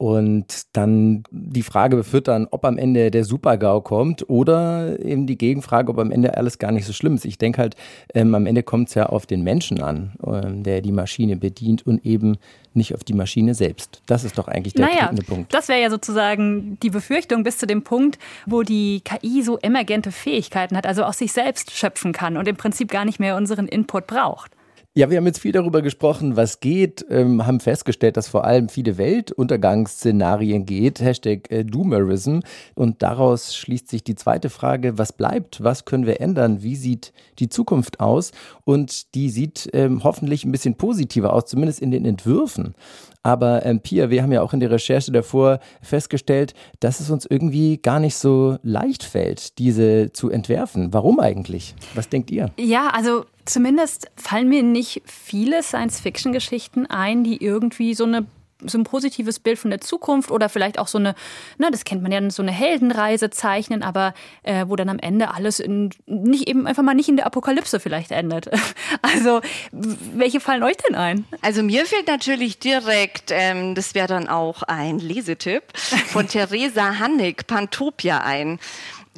Und 0.01 0.47
dann 0.73 1.25
die 1.31 1.63
Frage 1.63 1.95
befüttern, 1.95 2.49
ob 2.51 2.65
am 2.65 2.79
Ende 2.79 3.11
der 3.11 3.23
Super-GAU 3.23 3.83
kommt 3.83 4.31
oder 4.31 4.99
eben 4.99 5.27
die 5.27 5.37
Gegenfrage, 5.37 5.91
ob 5.91 5.99
am 5.99 6.11
Ende 6.11 6.39
alles 6.39 6.59
gar 6.59 6.73
nicht 6.73 6.87
so 6.87 6.95
schlimm 6.95 7.17
ist. 7.17 7.27
Ich 7.27 7.37
denke 7.37 7.61
halt, 7.61 7.77
ähm, 8.15 8.35
am 8.35 8.47
Ende 8.47 8.63
kommt 8.63 8.89
es 8.89 8.95
ja 8.95 9.11
auf 9.11 9.27
den 9.27 9.43
Menschen 9.43 9.83
an, 9.83 10.13
ähm, 10.27 10.63
der 10.63 10.81
die 10.81 10.91
Maschine 10.91 11.37
bedient 11.37 11.87
und 11.87 12.07
eben 12.07 12.39
nicht 12.73 12.95
auf 12.95 13.05
die 13.05 13.13
Maschine 13.13 13.53
selbst. 13.55 14.01
Das 14.07 14.25
ist 14.25 14.39
doch 14.39 14.49
eigentlich 14.49 14.73
der 14.73 14.87
naja, 14.87 15.13
Punkt. 15.27 15.53
Das 15.53 15.69
wäre 15.69 15.83
ja 15.83 15.91
sozusagen 15.91 16.79
die 16.83 16.89
Befürchtung 16.89 17.43
bis 17.43 17.59
zu 17.59 17.67
dem 17.67 17.83
Punkt, 17.83 18.19
wo 18.47 18.63
die 18.63 19.03
KI 19.05 19.43
so 19.43 19.59
emergente 19.59 20.13
Fähigkeiten 20.13 20.79
hat, 20.79 20.87
also 20.87 21.05
aus 21.05 21.19
sich 21.19 21.33
selbst 21.33 21.73
schöpfen 21.73 22.15
kann 22.15 22.39
und 22.39 22.49
im 22.49 22.57
Prinzip 22.57 22.91
gar 22.91 23.05
nicht 23.05 23.21
mehr 23.21 23.37
unseren 23.37 23.69
Input 23.69 24.07
braucht. 24.07 24.53
Ja, 24.93 25.09
wir 25.09 25.19
haben 25.19 25.27
jetzt 25.27 25.39
viel 25.39 25.53
darüber 25.53 25.83
gesprochen, 25.83 26.35
was 26.35 26.59
geht, 26.59 27.07
ähm, 27.11 27.47
haben 27.47 27.61
festgestellt, 27.61 28.17
dass 28.17 28.27
vor 28.27 28.43
allem 28.43 28.69
viele 28.69 28.99
Weltuntergangsszenarien 28.99 30.67
geht, 30.67 31.01
Hashtag 31.01 31.49
äh, 31.53 31.63
Doomerism. 31.63 32.41
Und 32.75 33.01
daraus 33.01 33.55
schließt 33.55 33.87
sich 33.87 34.03
die 34.03 34.17
zweite 34.17 34.51
Frage, 34.51 34.99
was 34.99 35.13
bleibt, 35.13 35.63
was 35.63 35.85
können 35.85 36.07
wir 36.07 36.21
ändern, 36.21 36.65
wie 36.65 36.75
sieht 36.75 37.13
die 37.39 37.49
Zukunft 37.49 38.01
aus? 38.01 38.33
Und 38.65 39.15
die 39.15 39.31
sieht 39.31 39.71
ähm, 39.75 40.03
hoffentlich 40.03 40.45
ein 40.45 40.51
bisschen 40.51 40.75
positiver 40.75 41.35
aus, 41.35 41.47
zumindest 41.47 41.81
in 41.81 41.93
den 41.93 42.05
Entwürfen. 42.05 42.75
Aber 43.23 43.65
ähm, 43.65 43.79
Pia, 43.79 44.11
wir 44.11 44.25
haben 44.25 44.33
ja 44.33 44.43
auch 44.43 44.55
in 44.55 44.61
der 44.61 44.73
Recherche 44.73 45.13
davor 45.13 45.61
festgestellt, 45.83 46.55
dass 46.81 46.99
es 46.99 47.11
uns 47.11 47.27
irgendwie 47.27 47.77
gar 47.77 48.01
nicht 48.01 48.17
so 48.17 48.59
leicht 48.65 49.05
fällt, 49.05 49.59
diese 49.59 50.11
zu 50.13 50.31
entwerfen. 50.31 50.93
Warum 50.93 51.21
eigentlich? 51.21 51.77
Was 51.95 52.09
denkt 52.09 52.33
ihr? 52.33 52.51
Ja, 52.59 52.89
also 52.89 53.27
zumindest 53.53 54.11
fallen 54.17 54.49
mir 54.49 54.63
nicht 54.63 55.03
viele 55.05 55.63
Science-Fiction-Geschichten 55.63 56.87
ein, 56.87 57.25
die 57.25 57.43
irgendwie 57.43 57.95
so 57.95 58.05
eine 58.05 58.27
so 58.67 58.79
ein 58.79 58.85
positives 58.85 59.39
Bild 59.39 59.59
von 59.59 59.71
der 59.71 59.81
Zukunft 59.81 60.31
oder 60.31 60.49
vielleicht 60.49 60.79
auch 60.79 60.89
so 60.89 60.99
eine, 60.99 61.15
ne, 61.59 61.71
das 61.71 61.85
kennt 61.85 62.03
man 62.03 62.13
ja, 62.13 62.31
so 62.31 62.43
eine 62.43 62.53
Heldenreise 62.53 63.31
zeichnen, 63.31 63.83
aber 63.83 64.15
äh, 64.43 64.67
wo 64.69 64.77
dann 64.77 64.89
am 64.89 64.99
Ende 64.99 65.33
alles 65.33 65.61
in, 65.61 65.91
nicht 66.07 66.49
eben 66.49 66.67
einfach 66.67 66.83
mal 66.83 66.95
nicht 66.95 67.09
in 67.09 67.17
der 67.17 67.27
Apokalypse 67.27 67.81
vielleicht 67.81 68.11
endet. 68.11 68.51
Also, 69.03 69.41
welche 69.73 70.41
fallen 70.41 70.63
euch 70.63 70.77
denn 70.77 70.95
ein? 70.95 71.25
Also 71.43 71.63
mir 71.63 71.87
fällt 71.87 72.07
natürlich 72.07 72.59
direkt, 72.59 73.31
ähm, 73.31 73.75
das 73.75 73.95
wäre 73.95 74.09
dann 74.09 74.29
auch 74.29 74.63
ein 74.63 74.99
Lesetipp, 74.99 75.63
von 75.77 76.29
Theresa 76.29 76.99
Hannig, 76.99 77.47
Pantopia 77.47 78.19
ein. 78.19 78.59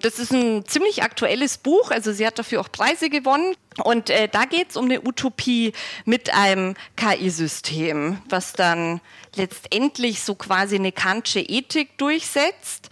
Das 0.03 0.19
ist 0.19 0.33
ein 0.33 0.67
ziemlich 0.67 1.03
aktuelles 1.05 1.59
Buch, 1.59 1.93
also 1.93 2.13
sie 2.13 2.27
hat 2.27 2.39
dafür 2.39 2.61
auch 2.61 2.71
Preise 2.71 3.09
gewonnen. 3.09 3.55
Und 3.85 4.11
äh, 4.11 4.29
da 4.29 4.45
geht 4.45 4.71
es 4.71 4.77
um 4.77 4.87
eine 4.87 5.01
Utopie 5.01 5.73
mit 6.05 6.35
einem 6.35 6.75
KI-System, 6.97 8.21
was 8.29 8.53
dann 8.53 9.01
letztendlich 9.37 10.23
so 10.23 10.35
quasi 10.35 10.75
eine 10.75 10.93
Kantsche 10.93 11.41
Ethik 11.41 11.97
durchsetzt. 11.99 12.91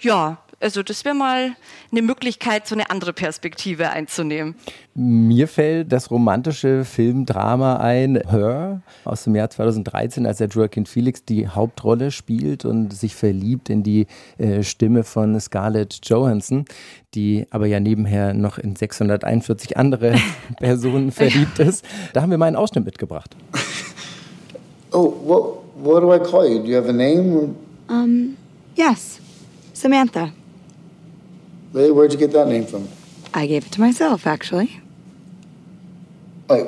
Ja, 0.00 0.38
also 0.64 0.82
das 0.82 1.04
wäre 1.04 1.14
mal 1.14 1.54
eine 1.92 2.02
Möglichkeit, 2.02 2.66
so 2.66 2.74
eine 2.74 2.90
andere 2.90 3.12
Perspektive 3.12 3.90
einzunehmen. 3.90 4.54
Mir 4.94 5.46
fällt 5.46 5.92
das 5.92 6.10
romantische 6.10 6.84
Filmdrama 6.84 7.76
ein, 7.76 8.16
Her, 8.16 8.80
aus 9.04 9.24
dem 9.24 9.36
Jahr 9.36 9.50
2013, 9.50 10.26
als 10.26 10.38
der 10.38 10.48
Joaquin 10.48 10.86
Felix 10.86 11.22
die 11.24 11.46
Hauptrolle 11.46 12.10
spielt 12.10 12.64
und 12.64 12.94
sich 12.94 13.14
verliebt 13.14 13.68
in 13.68 13.82
die 13.82 14.06
äh, 14.38 14.62
Stimme 14.62 15.04
von 15.04 15.38
Scarlett 15.38 16.00
Johansson, 16.02 16.64
die 17.14 17.46
aber 17.50 17.66
ja 17.66 17.78
nebenher 17.78 18.32
noch 18.32 18.56
in 18.56 18.74
641 18.74 19.76
andere 19.76 20.14
Personen 20.58 21.12
verliebt 21.12 21.58
ist. 21.58 21.84
Da 22.14 22.22
haben 22.22 22.30
wir 22.30 22.38
mal 22.38 22.46
einen 22.46 22.56
Ausschnitt 22.56 22.86
mitgebracht. 22.86 23.36
Oh, 24.92 25.12
what, 25.24 25.58
what 25.74 26.02
do 26.02 26.14
I 26.14 26.18
call 26.18 26.48
you? 26.48 26.60
Do 26.62 26.68
you 26.68 26.76
have 26.76 26.88
a 26.88 26.92
name? 26.92 27.54
Um, 27.88 28.36
yes, 28.76 29.18
Samantha. 29.74 30.32
Really? 31.74 31.90
Where'd 31.90 32.12
you 32.12 32.18
get 32.18 32.30
that 32.30 32.46
name 32.46 32.66
from? 32.66 32.88
I 33.34 33.46
gave 33.48 33.66
it 33.66 33.72
to 33.72 33.80
myself, 33.80 34.28
actually. 34.28 34.80
Wait, 36.48 36.66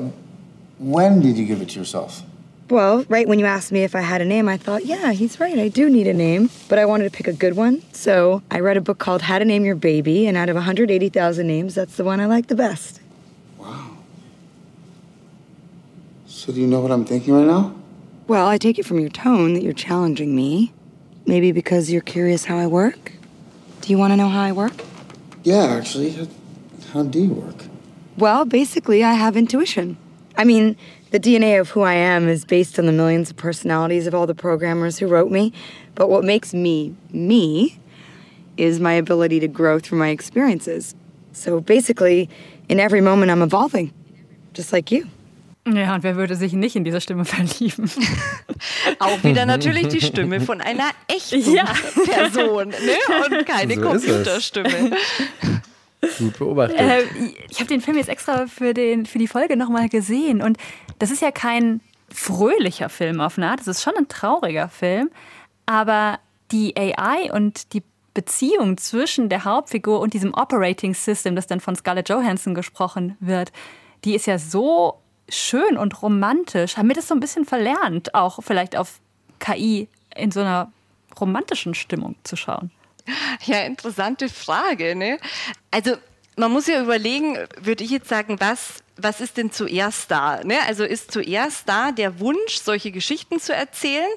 when 0.79 1.21
did 1.21 1.39
you 1.39 1.47
give 1.47 1.63
it 1.63 1.69
to 1.71 1.79
yourself? 1.79 2.23
Well, 2.69 3.05
right 3.09 3.29
when 3.29 3.39
you 3.39 3.47
asked 3.47 3.71
me 3.71 3.85
if 3.85 3.95
I 3.95 4.01
had 4.01 4.21
a 4.21 4.25
name, 4.25 4.49
I 4.49 4.57
thought, 4.57 4.85
yeah, 4.85 5.13
he's 5.13 5.39
right, 5.39 5.57
I 5.57 5.69
do 5.69 5.89
need 5.89 6.09
a 6.09 6.13
name. 6.13 6.51
But 6.69 6.81
I 6.81 6.87
wanted 6.87 7.05
to 7.05 7.17
pick 7.17 7.29
a 7.29 7.33
good 7.33 7.55
one, 7.55 7.83
so 7.93 8.43
I 8.51 8.59
read 8.59 8.77
a 8.77 8.81
book 8.81 8.99
called 8.99 9.23
How 9.23 9.39
to 9.39 9.45
Name 9.45 9.65
Your 9.65 9.77
Baby, 9.77 10.27
and 10.27 10.37
out 10.37 10.49
of 10.49 10.57
180,000 10.57 11.47
names, 11.47 11.77
that's 11.77 11.97
the 11.97 12.03
one 12.03 12.21
I 12.21 12.27
like 12.27 12.49
the 12.49 12.57
best. 12.57 13.01
Wow. 13.59 13.99
So 16.27 16.53
do 16.53 16.61
you 16.61 16.67
know 16.67 16.81
what 16.81 16.91
I'm 16.91 17.05
thinking 17.05 17.33
right 17.33 17.47
now? 17.47 17.77
Well, 18.27 18.49
I 18.49 18.59
take 18.59 18.77
it 18.77 18.85
from 18.85 18.99
your 18.99 19.11
tone 19.11 19.55
that 19.55 19.63
you're 19.63 19.73
challenging 19.73 20.35
me. 20.35 20.73
Maybe 21.27 21.53
because 21.53 21.93
you're 21.93 22.03
curious 22.03 22.47
how 22.47 22.59
I 22.59 22.67
work? 22.67 23.13
Do 23.83 23.93
you 23.93 23.99
want 23.99 24.13
to 24.13 24.17
know 24.17 24.29
how 24.29 24.43
I 24.43 24.51
work? 24.51 24.83
Yeah, 25.47 25.67
actually. 25.67 26.29
How, 26.93 27.05
do 27.05 27.21
you 27.21 27.33
work? 27.33 27.67
Well, 28.19 28.45
basically, 28.45 29.05
I 29.05 29.13
have 29.13 29.37
intuition. 29.37 29.97
I 30.37 30.43
mean, 30.43 30.77
the 31.13 31.21
DNA 31.21 31.61
of 31.61 31.71
who 31.71 31.83
I 31.83 31.95
am 31.95 32.27
is 32.27 32.45
based 32.45 32.81
on 32.81 32.87
the 32.87 32.93
millions 32.93 33.31
of 33.31 33.37
personalities 33.37 34.09
of 34.09 34.15
all 34.15 34.27
the 34.27 34.35
programmers 34.35 34.99
who 34.99 35.07
wrote 35.07 35.31
me. 35.31 35.53
But 35.95 36.11
what 36.11 36.25
makes 36.25 36.53
me 36.53 36.97
me 37.13 37.79
is 38.57 38.81
my 38.81 38.95
ability 38.95 39.39
to 39.39 39.47
grow 39.47 39.79
through 39.79 40.01
my 40.01 40.09
experiences. 40.09 40.97
So 41.31 41.61
basically, 41.61 42.29
in 42.69 42.81
every 42.81 43.01
moment, 43.01 43.31
I'm 43.31 43.43
evolving, 43.43 43.93
just 44.53 44.73
like 44.73 44.91
you. 44.91 45.09
Ja, 45.67 45.97
und 45.97 46.05
wer 46.05 46.15
würde 46.17 46.37
sich 46.37 46.53
nicht 46.53 46.77
in 46.77 46.85
diese 46.85 47.01
Stimme 47.01 47.25
verlieben? 47.25 47.91
Auch 48.99 49.23
wieder 49.25 49.47
natürlich 49.47 49.89
die 49.89 50.01
Stimme 50.01 50.41
von 50.41 50.61
einer 50.61 50.91
echten 51.09 51.53
ja. 51.53 51.65
Person 52.05 52.69
ne? 52.69 53.37
und 53.39 53.47
keine 53.47 53.75
so 53.75 53.81
Computerstimme. 53.81 54.93
Gut 56.19 56.39
beobachtet. 56.39 56.79
Äh, 56.79 57.03
ich 57.51 57.59
habe 57.59 57.69
den 57.69 57.81
Film 57.81 57.97
jetzt 57.97 58.09
extra 58.09 58.47
für, 58.47 58.75
den, 58.75 59.07
für 59.07 59.19
die 59.19 59.27
Folge 59.27 59.57
nochmal 59.57 59.89
gesehen 59.89 60.41
und 60.41 60.57
das 60.99 61.11
ist 61.11 61.21
ja 61.21 61.33
kein 61.33 61.81
fröhlicher 62.13 62.89
Film 62.89 63.21
auf 63.21 63.37
eine 63.37 63.51
Art, 63.51 63.61
das 63.61 63.67
ist 63.67 63.83
schon 63.83 63.97
ein 63.97 64.09
trauriger 64.09 64.69
Film, 64.69 65.11
aber 65.67 66.21
die 66.53 66.77
AI 66.77 67.33
und 67.33 67.73
die 67.73 67.83
Beziehung 68.15 68.79
zwischen 68.79 69.29
der 69.29 69.45
Hauptfigur 69.45 70.01
und 70.01 70.15
diesem 70.15 70.33
Operating 70.33 70.95
System, 70.95 71.35
das 71.35 71.49
dann 71.49 71.61
von 71.61 71.75
Scarlett 71.75 72.09
Johansson 72.09 72.55
gesprochen 72.55 73.17
wird, 73.21 73.53
die 74.05 74.15
ist 74.15 74.27
ja 74.27 74.39
so 74.39 75.03
schön 75.29 75.77
und 75.77 76.03
romantisch. 76.03 76.77
Haben 76.77 76.89
wir 76.89 76.95
das 76.95 77.09
so 77.09 77.15
ein 77.15 77.21
bisschen 77.21 77.45
verlernt, 77.45 78.15
auch 78.15 78.41
vielleicht 78.43 78.77
auf 78.77 79.01
KI 79.39 79.89
in 80.15 80.31
so 80.31 80.41
einer 80.41 80.73
romantischen 81.19 81.75
Stimmung 81.75 82.17
zu 82.25 82.37
schauen? 82.37 82.71
Ja, 83.45 83.61
interessante 83.61 84.29
Frage. 84.29 84.97
Ne? 84.97 85.19
Also 85.71 85.97
man 86.37 86.53
muss 86.53 86.67
ja 86.67 86.83
überlegen, 86.83 87.39
würde 87.61 87.85
ich 87.85 87.91
jetzt 87.91 88.09
sagen, 88.09 88.41
was 88.41 88.83
was 88.99 89.21
ist 89.21 89.37
denn 89.37 89.53
zuerst 89.53 90.11
da? 90.11 90.43
Ne? 90.43 90.57
Also 90.67 90.85
ist 90.85 91.13
zuerst 91.13 91.69
da 91.69 91.93
der 91.93 92.19
Wunsch, 92.19 92.57
solche 92.63 92.91
Geschichten 92.91 93.41
zu 93.41 93.55
erzählen? 93.55 94.09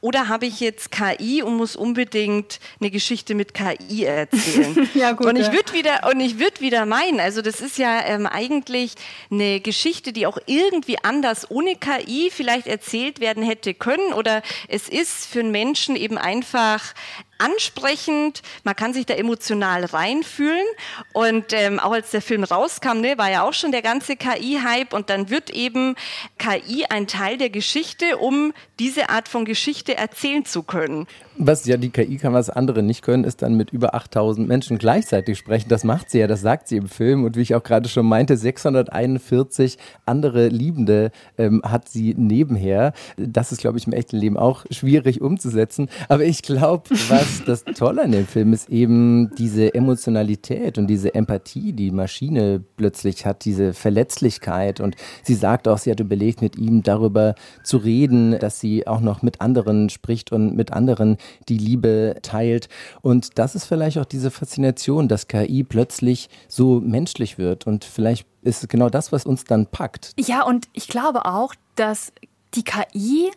Oder 0.00 0.28
habe 0.28 0.46
ich 0.46 0.60
jetzt 0.60 0.90
KI 0.90 1.42
und 1.42 1.56
muss 1.56 1.76
unbedingt 1.76 2.58
eine 2.80 2.90
Geschichte 2.90 3.34
mit 3.34 3.54
KI 3.54 4.04
erzählen? 4.04 4.88
ja, 4.94 5.12
gut, 5.12 5.26
und 5.26 5.36
ich 5.36 5.52
würde 5.52 5.72
wieder 5.72 6.08
und 6.10 6.20
ich 6.20 6.38
würde 6.38 6.60
wieder 6.60 6.84
meinen, 6.84 7.20
also 7.20 7.42
das 7.42 7.60
ist 7.60 7.78
ja 7.78 8.04
ähm, 8.06 8.26
eigentlich 8.26 8.94
eine 9.30 9.60
Geschichte, 9.60 10.12
die 10.12 10.26
auch 10.26 10.38
irgendwie 10.46 10.98
anders 11.02 11.50
ohne 11.50 11.76
KI 11.76 12.30
vielleicht 12.32 12.66
erzählt 12.66 13.20
werden 13.20 13.42
hätte 13.42 13.72
können. 13.74 14.12
Oder 14.12 14.42
es 14.68 14.88
ist 14.88 15.26
für 15.26 15.40
einen 15.40 15.52
Menschen 15.52 15.94
eben 15.96 16.18
einfach 16.18 16.94
ansprechend, 17.38 18.42
man 18.62 18.76
kann 18.76 18.92
sich 18.92 19.06
da 19.06 19.14
emotional 19.14 19.84
reinfühlen. 19.84 20.64
Und 21.12 21.52
ähm, 21.52 21.80
auch 21.80 21.92
als 21.92 22.10
der 22.10 22.22
Film 22.22 22.44
rauskam, 22.44 23.00
ne, 23.00 23.18
war 23.18 23.30
ja 23.30 23.42
auch 23.42 23.52
schon 23.52 23.72
der 23.72 23.82
ganze 23.82 24.16
KI-Hype 24.24 24.94
und 24.94 25.10
dann 25.10 25.28
wird 25.28 25.50
eben 25.50 25.96
KI 26.38 26.86
ein 26.88 27.06
Teil 27.06 27.36
der 27.36 27.50
Geschichte, 27.50 28.16
um 28.16 28.54
diese 28.78 29.10
Art 29.10 29.28
von 29.28 29.44
Geschichte 29.44 29.96
erzählen 29.96 30.46
zu 30.46 30.62
können. 30.62 31.06
Was 31.36 31.64
ja 31.66 31.76
die 31.76 31.90
KI 31.90 32.16
kann, 32.16 32.32
was 32.32 32.48
andere 32.48 32.84
nicht 32.84 33.02
können, 33.02 33.24
ist 33.24 33.42
dann 33.42 33.54
mit 33.56 33.70
über 33.72 33.94
8000 33.96 34.46
Menschen 34.46 34.78
gleichzeitig 34.78 35.36
sprechen. 35.36 35.68
Das 35.68 35.82
macht 35.82 36.08
sie 36.08 36.20
ja, 36.20 36.28
das 36.28 36.42
sagt 36.42 36.68
sie 36.68 36.76
im 36.76 36.88
Film. 36.88 37.24
Und 37.24 37.36
wie 37.36 37.40
ich 37.40 37.56
auch 37.56 37.62
gerade 37.64 37.88
schon 37.88 38.06
meinte, 38.06 38.36
641 38.36 39.78
andere 40.06 40.46
Liebende 40.46 41.10
ähm, 41.36 41.60
hat 41.64 41.88
sie 41.88 42.14
nebenher. 42.16 42.92
Das 43.16 43.50
ist, 43.50 43.60
glaube 43.60 43.78
ich, 43.78 43.86
im 43.88 43.92
echten 43.92 44.16
Leben 44.16 44.36
auch 44.36 44.64
schwierig 44.70 45.20
umzusetzen. 45.22 45.88
Aber 46.08 46.24
ich 46.24 46.42
glaube, 46.42 46.90
was 47.08 47.42
das 47.44 47.64
Tolle 47.64 48.02
an 48.02 48.12
dem 48.12 48.28
Film 48.28 48.52
ist, 48.52 48.70
eben 48.70 49.34
diese 49.36 49.74
Emotionalität 49.74 50.78
und 50.78 50.86
diese 50.86 51.16
Empathie, 51.16 51.72
die 51.72 51.90
Maschine 51.90 52.62
plötzlich 52.76 53.26
hat, 53.26 53.44
diese 53.44 53.72
Verletzlichkeit. 53.74 54.78
Und 54.78 54.94
sie 55.24 55.34
sagt 55.34 55.66
auch, 55.66 55.78
sie 55.78 55.90
hat 55.90 55.98
überlegt, 55.98 56.42
mit 56.42 56.56
ihm 56.56 56.84
darüber 56.84 57.34
zu 57.64 57.78
reden, 57.78 58.38
dass 58.38 58.60
sie 58.60 58.86
auch 58.86 59.00
noch 59.00 59.22
mit 59.22 59.40
anderen 59.40 59.90
spricht 59.90 60.30
und 60.30 60.54
mit 60.54 60.72
anderen 60.72 61.16
die 61.48 61.58
Liebe 61.58 62.16
teilt. 62.22 62.68
Und 63.02 63.38
das 63.38 63.54
ist 63.54 63.64
vielleicht 63.64 63.98
auch 63.98 64.04
diese 64.04 64.30
Faszination, 64.30 65.08
dass 65.08 65.28
KI 65.28 65.64
plötzlich 65.64 66.28
so 66.48 66.80
menschlich 66.80 67.38
wird. 67.38 67.66
Und 67.66 67.84
vielleicht 67.84 68.26
ist 68.42 68.62
es 68.62 68.68
genau 68.68 68.88
das, 68.88 69.12
was 69.12 69.26
uns 69.26 69.44
dann 69.44 69.66
packt. 69.66 70.12
Ja, 70.18 70.42
und 70.42 70.68
ich 70.72 70.88
glaube 70.88 71.24
auch, 71.24 71.54
dass 71.76 72.12
die 72.54 72.64
KI 72.64 73.30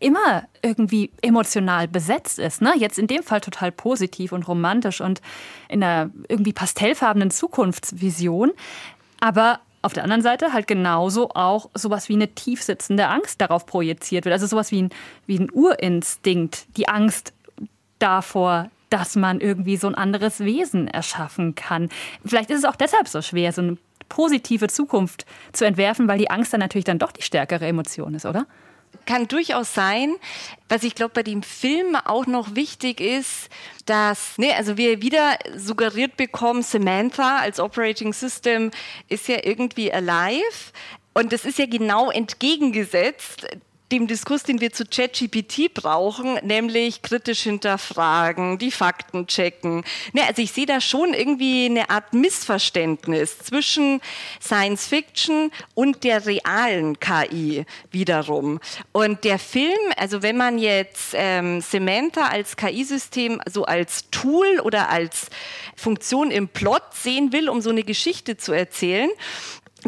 immer 0.00 0.44
irgendwie 0.62 1.10
emotional 1.22 1.88
besetzt 1.88 2.38
ist. 2.38 2.62
Ne? 2.62 2.72
Jetzt 2.76 2.98
in 2.98 3.06
dem 3.06 3.22
Fall 3.22 3.40
total 3.40 3.72
positiv 3.72 4.32
und 4.32 4.46
romantisch 4.46 5.00
und 5.00 5.20
in 5.68 5.82
einer 5.82 6.10
irgendwie 6.28 6.52
pastellfarbenen 6.52 7.30
Zukunftsvision. 7.30 8.52
Aber 9.20 9.60
auf 9.82 9.92
der 9.92 10.04
anderen 10.04 10.22
Seite 10.22 10.52
halt 10.52 10.66
genauso 10.66 11.30
auch 11.30 11.68
sowas 11.74 12.08
wie 12.08 12.14
eine 12.14 12.28
tiefsitzende 12.28 13.08
Angst 13.08 13.40
darauf 13.40 13.66
projiziert 13.66 14.24
wird. 14.24 14.32
Also 14.32 14.46
sowas 14.46 14.70
wie 14.70 14.82
ein, 14.82 14.90
wie 15.26 15.38
ein 15.38 15.50
Urinstinkt, 15.50 16.66
die 16.76 16.88
Angst 16.88 17.32
davor, 17.98 18.70
dass 18.90 19.16
man 19.16 19.40
irgendwie 19.40 19.76
so 19.76 19.88
ein 19.88 19.94
anderes 19.94 20.40
Wesen 20.40 20.86
erschaffen 20.86 21.54
kann. 21.54 21.88
Vielleicht 22.24 22.50
ist 22.50 22.60
es 22.60 22.64
auch 22.64 22.76
deshalb 22.76 23.08
so 23.08 23.22
schwer, 23.22 23.52
so 23.52 23.62
eine 23.62 23.76
positive 24.08 24.68
Zukunft 24.68 25.24
zu 25.52 25.64
entwerfen, 25.64 26.08
weil 26.08 26.18
die 26.18 26.30
Angst 26.30 26.52
dann 26.52 26.60
natürlich 26.60 26.84
dann 26.84 26.98
doch 26.98 27.12
die 27.12 27.22
stärkere 27.22 27.66
Emotion 27.66 28.14
ist, 28.14 28.26
oder? 28.26 28.46
Kann 29.06 29.28
durchaus 29.28 29.74
sein. 29.74 30.16
Was 30.68 30.84
ich 30.84 30.94
glaube, 30.94 31.12
bei 31.14 31.22
dem 31.22 31.42
Film 31.42 31.96
auch 31.96 32.26
noch 32.26 32.54
wichtig 32.54 33.00
ist, 33.00 33.48
dass, 33.86 34.38
ne, 34.38 34.54
also 34.54 34.76
wir 34.76 35.02
wieder 35.02 35.38
suggeriert 35.56 36.16
bekommen, 36.16 36.62
Samantha 36.62 37.38
als 37.38 37.60
Operating 37.60 38.12
System 38.12 38.70
ist 39.08 39.28
ja 39.28 39.38
irgendwie 39.42 39.92
alive. 39.92 40.72
Und 41.14 41.32
das 41.32 41.44
ist 41.44 41.58
ja 41.58 41.66
genau 41.66 42.10
entgegengesetzt 42.10 43.46
dem 43.92 44.06
Diskurs, 44.06 44.42
den 44.42 44.60
wir 44.60 44.72
zu 44.72 44.84
ChatGPT 44.86 45.74
brauchen, 45.74 46.38
nämlich 46.42 47.02
kritisch 47.02 47.42
hinterfragen, 47.42 48.56
die 48.56 48.70
Fakten 48.70 49.26
checken. 49.26 49.84
Ne, 50.14 50.22
also 50.26 50.40
ich 50.40 50.50
sehe 50.50 50.64
da 50.64 50.80
schon 50.80 51.12
irgendwie 51.12 51.66
eine 51.66 51.90
Art 51.90 52.14
Missverständnis 52.14 53.38
zwischen 53.38 54.00
Science 54.40 54.86
Fiction 54.86 55.52
und 55.74 56.04
der 56.04 56.24
realen 56.24 56.98
KI 56.98 57.66
wiederum. 57.90 58.60
Und 58.92 59.24
der 59.24 59.38
Film, 59.38 59.92
also 59.98 60.22
wenn 60.22 60.38
man 60.38 60.58
jetzt 60.58 61.12
ähm, 61.12 61.60
Samantha 61.60 62.28
als 62.28 62.56
KI-System 62.56 63.42
so 63.50 63.64
als 63.64 64.10
Tool 64.10 64.60
oder 64.60 64.88
als 64.88 65.26
Funktion 65.76 66.30
im 66.30 66.48
Plot 66.48 66.82
sehen 66.94 67.32
will, 67.32 67.50
um 67.50 67.60
so 67.60 67.68
eine 67.68 67.82
Geschichte 67.82 68.38
zu 68.38 68.52
erzählen, 68.52 69.10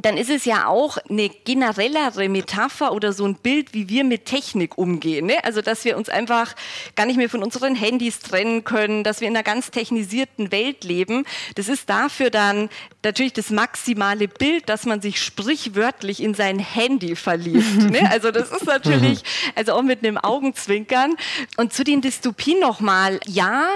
dann 0.03 0.17
ist 0.17 0.31
es 0.31 0.45
ja 0.45 0.67
auch 0.67 0.99
eine 1.09 1.29
generellere 1.29 2.29
Metapher 2.29 2.93
oder 2.93 3.13
so 3.13 3.25
ein 3.25 3.37
Bild, 3.37 3.75
wie 3.75 3.89
wir 3.89 4.05
mit 4.05 4.25
Technik 4.25 4.77
umgehen. 4.77 5.27
Ne? 5.27 5.43
Also, 5.45 5.63
dass 5.63 5.85
wir 5.85 5.97
uns 5.97 6.09
einfach 6.09 6.55
gar 6.97 7.07
nicht 7.07 7.17
mehr 7.17 7.31
von 7.31 7.43
unseren 7.43 7.77
Handys 7.77 8.19
trennen 8.19 8.65
können, 8.65 9.05
dass 9.05 9.21
wir 9.21 9.29
in 9.29 9.37
einer 9.37 9.45
ganz 9.45 9.71
technisierten 9.71 10.51
Welt 10.51 10.83
leben. 10.85 11.25
Das 11.55 11.69
ist 11.69 11.89
dafür 11.89 12.31
dann 12.31 12.71
natürlich 13.05 13.35
das 13.35 13.51
maximale 13.51 14.27
Bild, 14.27 14.69
dass 14.69 14.85
man 14.85 15.01
sich 15.01 15.23
sprichwörtlich 15.23 16.23
in 16.23 16.35
sein 16.35 16.59
Handy 16.59 17.17
verliebt. 17.17 17.91
ne? 17.91 18.11
Also, 18.15 18.31
das 18.31 18.53
ist 18.53 18.67
natürlich, 18.67 19.23
also 19.57 19.73
auch 19.73 19.83
mit 19.83 20.05
einem 20.05 20.19
Augenzwinkern. 20.19 21.17
Und 21.57 21.73
zu 21.73 21.83
den 21.83 22.01
Dystopien 22.01 22.61
nochmal. 22.61 23.19
Ja, 23.27 23.67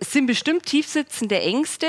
es 0.00 0.12
sind 0.12 0.26
bestimmt 0.26 0.66
tiefsitzende 0.66 1.40
Ängste. 1.40 1.86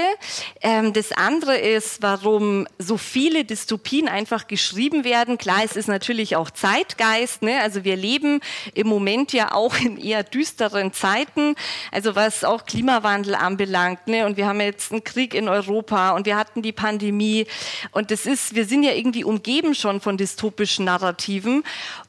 Ähm, 0.62 0.94
das 0.94 1.12
andere 1.12 1.58
ist, 1.58 2.02
warum 2.02 2.68
so 2.78 2.98
viele 2.98 3.46
Dystopien 3.46 4.08
einfach 4.08 4.48
geschrieben 4.48 5.04
werden. 5.04 5.38
Klar, 5.38 5.64
es 5.64 5.76
ist 5.76 5.88
natürlich 5.88 6.36
auch 6.36 6.52
Zeitgeist. 6.52 7.42
Ne? 7.42 7.60
Also 7.62 7.84
wir 7.84 7.96
leben 7.96 8.42
im 8.74 8.88
Moment 8.88 9.34
ja 9.34 9.54
auch 9.54 9.76
in 9.78 9.98
eher 9.98 10.24
düsteren 10.24 10.94
Zeiten. 10.94 11.56
Also 11.92 12.16
was 12.16 12.44
auch 12.44 12.66
Klimawandel 12.66 13.36
anbelangt. 13.36 14.08
Ne? 14.08 14.26
Und 14.26 14.38
wir 14.38 14.46
haben 14.48 14.62
jetzt 14.62 14.92
einen 14.92 15.04
Krieg 15.04 15.34
in 15.34 15.50
Europa 15.50 16.12
und 16.12 16.26
wir 16.26 16.38
hatten 16.38 16.62
die 16.62 16.72
Pandemie. 16.72 17.48
Und 17.92 18.12
das 18.12 18.26
ist, 18.26 18.56
wir 18.56 18.66
sind 18.66 18.84
ja 18.84 18.94
irgendwie 18.94 19.24
umgeben 19.24 19.74
schon 19.74 20.00
von 20.00 20.16
dystopischen 20.18 20.86
Narrativen 20.86 21.64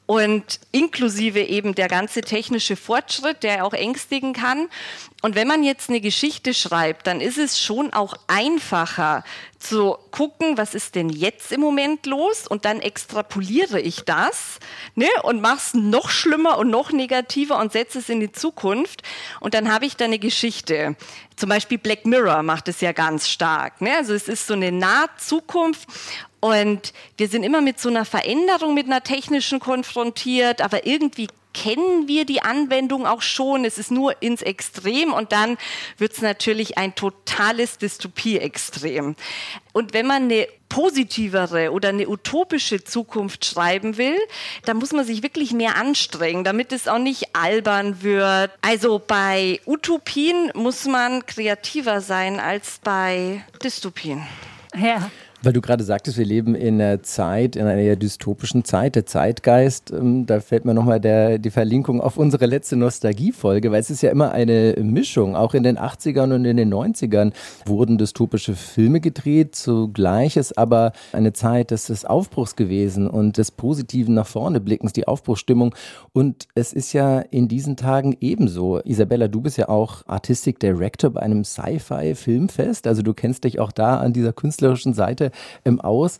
und 0.07 0.61
inklusive 0.71 1.41
eben 1.41 1.75
der 1.75 1.89
ganze 1.89 2.21
technische 2.21 2.75
Fortschritt, 2.75 3.43
der 3.43 3.65
auch 3.65 3.73
ängstigen 3.73 4.33
kann. 4.33 4.69
Und 5.21 5.35
wenn 5.35 5.47
man 5.47 5.63
jetzt 5.63 5.89
eine 5.89 5.99
Geschichte 5.99 6.53
schreibt, 6.53 7.07
dann 7.07 7.21
ist 7.21 7.37
es 7.37 7.61
schon 7.61 7.91
auch 7.91 8.15
einfacher 8.27 9.23
zu 9.59 9.97
gucken, 10.11 10.57
was 10.57 10.75
ist 10.75 10.95
denn 10.95 11.09
jetzt 11.09 11.51
im 11.51 11.59
Moment 11.59 12.05
los 12.05 12.47
und 12.47 12.63
dann 12.63 12.79
extrapoliere 12.79 13.81
ich 13.81 14.05
das 14.05 14.59
ne, 14.95 15.07
und 15.23 15.41
mache 15.41 15.57
es 15.57 15.73
noch 15.73 16.09
schlimmer 16.09 16.57
und 16.57 16.69
noch 16.69 16.91
negativer 16.91 17.59
und 17.59 17.71
setze 17.71 17.99
es 17.99 18.07
in 18.07 18.19
die 18.19 18.31
Zukunft 18.31 19.01
und 19.39 19.55
dann 19.55 19.73
habe 19.73 19.85
ich 19.85 19.97
da 19.97 20.05
eine 20.05 20.19
Geschichte. 20.19 20.95
Zum 21.35 21.49
Beispiel 21.49 21.77
Black 21.77 22.05
Mirror 22.05 22.43
macht 22.43 22.67
es 22.67 22.81
ja 22.81 22.91
ganz 22.91 23.27
stark. 23.27 23.81
Ne? 23.81 23.95
Also 23.95 24.13
es 24.13 24.27
ist 24.27 24.47
so 24.47 24.53
eine 24.53 24.71
Nahzukunft 24.71 25.87
und 26.47 26.93
wir 27.17 27.27
sind 27.27 27.43
immer 27.43 27.61
mit 27.61 27.79
so 27.79 27.89
einer 27.89 28.05
Veränderung, 28.05 28.73
mit 28.73 28.85
einer 28.85 29.03
technischen 29.03 29.59
konfrontiert, 29.59 30.61
aber 30.61 30.85
irgendwie 30.85 31.27
kennen 31.57 32.07
wir 32.07 32.25
die 32.25 32.41
Anwendung 32.41 33.07
auch 33.07 33.21
schon. 33.21 33.65
Es 33.65 33.77
ist 33.77 33.89
nur 33.89 34.21
ins 34.21 34.41
Extrem 34.43 35.11
und 35.11 35.31
dann 35.31 35.57
wird 35.97 36.13
es 36.13 36.21
natürlich 36.21 36.77
ein 36.77 36.93
totales 36.93 37.79
Dystopie-Extrem. 37.79 39.15
Und 39.73 39.93
wenn 39.93 40.05
man 40.05 40.23
eine 40.23 40.47
positivere 40.69 41.71
oder 41.71 41.89
eine 41.89 42.07
utopische 42.07 42.83
Zukunft 42.83 43.45
schreiben 43.45 43.97
will, 43.97 44.17
dann 44.65 44.77
muss 44.77 44.91
man 44.91 45.05
sich 45.05 45.23
wirklich 45.23 45.51
mehr 45.51 45.77
anstrengen, 45.77 46.43
damit 46.43 46.71
es 46.71 46.87
auch 46.87 46.99
nicht 46.99 47.35
albern 47.35 48.03
wird. 48.03 48.51
Also 48.61 49.01
bei 49.05 49.59
Utopien 49.65 50.51
muss 50.53 50.85
man 50.85 51.25
kreativer 51.25 52.01
sein 52.01 52.39
als 52.39 52.79
bei 52.83 53.43
Dystopien. 53.63 54.27
Ja. 54.75 55.09
Weil 55.43 55.53
du 55.53 55.61
gerade 55.61 55.83
sagtest, 55.83 56.17
wir 56.17 56.25
leben 56.25 56.55
in 56.55 56.81
einer 56.81 57.03
Zeit, 57.03 57.55
in 57.55 57.67
einer 57.67 57.95
dystopischen 57.95 58.65
Zeit, 58.65 58.95
der 58.95 59.05
Zeitgeist. 59.05 59.91
Ähm, 59.91 60.25
da 60.25 60.39
fällt 60.39 60.65
mir 60.65 60.73
nochmal 60.73 60.99
die 60.99 61.51
Verlinkung 61.51 62.01
auf 62.01 62.17
unsere 62.17 62.47
letzte 62.47 62.75
Nostalgiefolge, 62.75 63.71
weil 63.71 63.79
es 63.79 63.91
ist 63.91 64.01
ja 64.01 64.09
immer 64.09 64.31
eine 64.31 64.75
Mischung. 64.81 65.35
Auch 65.35 65.53
in 65.53 65.61
den 65.61 65.77
80ern 65.77 66.33
und 66.33 66.45
in 66.45 66.57
den 66.57 66.73
90ern 66.73 67.33
wurden 67.67 67.99
dystopische 67.99 68.55
Filme 68.55 68.99
gedreht. 68.99 69.53
Zugleich 69.55 70.37
ist 70.37 70.57
aber 70.57 70.91
eine 71.13 71.33
Zeit 71.33 71.69
des, 71.69 71.87
Aufbruchs 72.05 72.55
gewesen 72.55 73.07
und 73.07 73.37
des 73.37 73.51
positiven 73.51 74.15
nach 74.15 74.27
vorne 74.27 74.59
Blickens, 74.59 74.93
die 74.93 75.07
Aufbruchsstimmung. 75.07 75.75
Und 76.13 76.47
es 76.55 76.73
ist 76.73 76.93
ja 76.93 77.19
in 77.19 77.47
diesen 77.47 77.77
Tagen 77.77 78.17
ebenso. 78.21 78.79
Isabella, 78.79 79.27
du 79.27 79.41
bist 79.41 79.57
ja 79.57 79.69
auch 79.69 80.01
Artistic 80.07 80.59
Director 80.59 81.11
bei 81.11 81.21
einem 81.21 81.43
Sci-Fi-Filmfest. 81.43 82.87
Also 82.87 83.03
du 83.03 83.13
kennst 83.13 83.43
dich 83.43 83.59
auch 83.59 83.71
da 83.71 83.97
an 83.97 84.13
dieser 84.13 84.33
künstlerischen 84.33 84.95
Seite 84.95 85.26
ähm, 85.65 85.81
aus. 85.81 86.17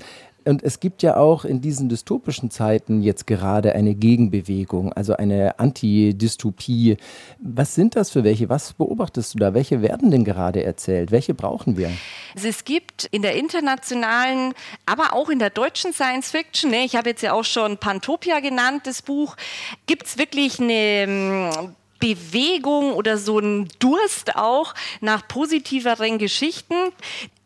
Und 0.47 0.63
es 0.63 0.79
gibt 0.79 1.03
ja 1.03 1.17
auch 1.17 1.43
in 1.43 1.59
diesen 1.59 1.89
dystopischen 1.89 2.49
Zeiten 2.49 3.01
jetzt 3.01 3.27
gerade 3.27 3.75
eine 3.75 3.95
Gegenbewegung, 3.95 4.93
also 4.93 5.13
eine 5.13 5.59
Antidystopie. 5.59 6.95
Was 7.39 7.75
sind 7.75 7.97
das 7.97 8.11
für 8.11 8.23
welche? 8.23 8.47
Was 8.47 8.71
beobachtest 8.71 9.33
du 9.33 9.39
da? 9.39 9.53
Welche 9.53 9.81
werden 9.81 10.09
denn 10.09 10.23
gerade 10.23 10.63
erzählt? 10.63 11.11
Welche 11.11 11.33
brauchen 11.33 11.75
wir? 11.75 11.91
Also 12.33 12.47
es 12.47 12.63
gibt 12.63 13.09
in 13.11 13.23
der 13.23 13.35
internationalen, 13.35 14.53
aber 14.85 15.13
auch 15.13 15.29
in 15.29 15.39
der 15.39 15.49
deutschen 15.49 15.91
Science 15.91 16.31
Fiction, 16.31 16.71
ne, 16.71 16.85
ich 16.85 16.95
habe 16.95 17.09
jetzt 17.09 17.23
ja 17.23 17.33
auch 17.33 17.43
schon 17.43 17.77
Pantopia 17.77 18.39
genannt, 18.39 18.83
das 18.85 19.01
Buch, 19.01 19.35
gibt 19.85 20.05
es 20.05 20.17
wirklich 20.17 20.61
eine 20.61 21.75
Bewegung 21.99 22.93
oder 22.93 23.17
so 23.17 23.39
ein 23.39 23.69
Durst 23.79 24.35
auch 24.35 24.73
nach 25.01 25.27
positiveren 25.27 26.17
Geschichten. 26.17 26.75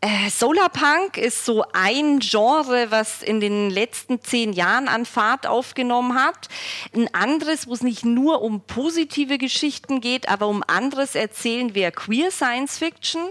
Äh, 0.04 0.30
Solarpunk 0.30 1.16
ist 1.16 1.44
so 1.44 1.64
ein 1.72 2.18
Genre, 2.18 2.90
was 2.90 3.22
in 3.22 3.38
den 3.38 3.70
letzten 3.70 4.20
zehn 4.20 4.52
Jahren 4.52 4.88
an 4.88 5.06
Fahrt 5.06 5.46
aufgenommen 5.46 6.16
hat. 6.16 6.48
Ein 6.92 7.14
anderes, 7.14 7.68
wo 7.68 7.72
es 7.72 7.82
nicht 7.82 8.04
nur 8.04 8.42
um 8.42 8.62
positive 8.62 9.38
Geschichten 9.38 10.00
geht, 10.00 10.28
aber 10.28 10.48
um 10.48 10.64
anderes 10.66 11.14
erzählen, 11.14 11.76
wäre 11.76 11.92
Queer 11.92 12.32
Science 12.32 12.78
Fiction. 12.78 13.22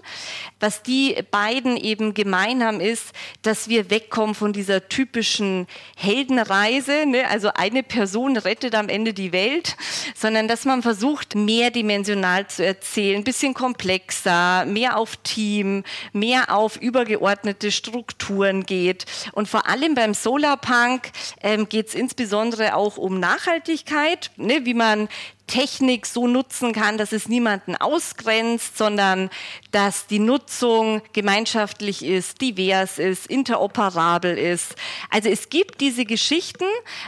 Was 0.62 0.82
die 0.82 1.22
beiden 1.30 1.76
eben 1.76 2.14
gemein 2.14 2.64
haben, 2.64 2.80
ist, 2.80 3.08
dass 3.42 3.68
wir 3.68 3.90
wegkommen 3.90 4.34
von 4.34 4.54
dieser 4.54 4.88
typischen 4.88 5.68
Heldenreise, 5.98 7.06
ne? 7.06 7.28
also 7.28 7.50
eine 7.54 7.84
Person 7.84 8.38
rettet 8.38 8.76
am 8.76 8.88
Ende 8.88 9.14
die 9.14 9.34
Welt, 9.34 9.76
sondern 10.16 10.48
dass 10.48 10.64
man 10.64 10.82
versucht, 10.82 11.11
mehrdimensional 11.36 12.48
zu 12.48 12.66
erzählen, 12.66 13.24
bisschen 13.24 13.54
komplexer, 13.54 14.66
mehr 14.66 14.98
auf 14.98 15.18
Team, 15.18 15.84
mehr 16.14 16.56
auf 16.56 16.72
auf 16.72 16.78
übergeordnete 16.78 17.72
Strukturen 17.72 18.66
geht. 18.66 19.06
Und 19.34 19.50
vor 19.50 19.68
allem 19.68 19.94
beim 19.94 20.14
Solarpunk 20.14 21.12
ähm, 21.42 21.68
geht 21.68 21.90
es 21.90 21.96
insbesondere 21.96 22.76
auch 22.76 22.98
um 22.98 23.20
Nachhaltigkeit, 23.20 24.32
ne, 24.38 24.62
wie 24.64 24.74
man 24.74 25.10
Technik 25.48 26.06
so 26.06 26.28
nutzen 26.28 26.72
kann, 26.72 26.98
dass 26.98 27.12
es 27.12 27.28
niemanden 27.28 27.76
ausgrenzt, 27.76 28.78
sondern 28.78 29.30
dass 29.72 30.08
die 30.08 30.20
Nutzung 30.20 31.02
gemeinschaftlich 31.12 32.06
ist, 32.06 32.40
divers 32.40 33.00
ist, 33.00 33.28
interoperabel 33.28 34.38
ist. 34.38 34.76
Also 35.10 35.28
es 35.28 35.50
gibt 35.50 35.82
diese 35.82 36.06
Geschichten, 36.06 36.66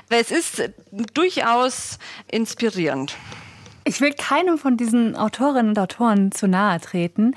weil 0.10 0.22
es 0.22 0.32
ist 0.32 0.72
durchaus 1.14 2.00
inspirierend. 2.28 3.16
Ich 3.86 4.00
will 4.02 4.14
keinem 4.14 4.58
von 4.58 4.78
diesen 4.78 5.16
Autorinnen 5.16 5.70
und 5.70 5.80
Autoren 5.80 6.32
zu 6.32 6.48
nahe 6.48 6.80
treten, 6.80 7.36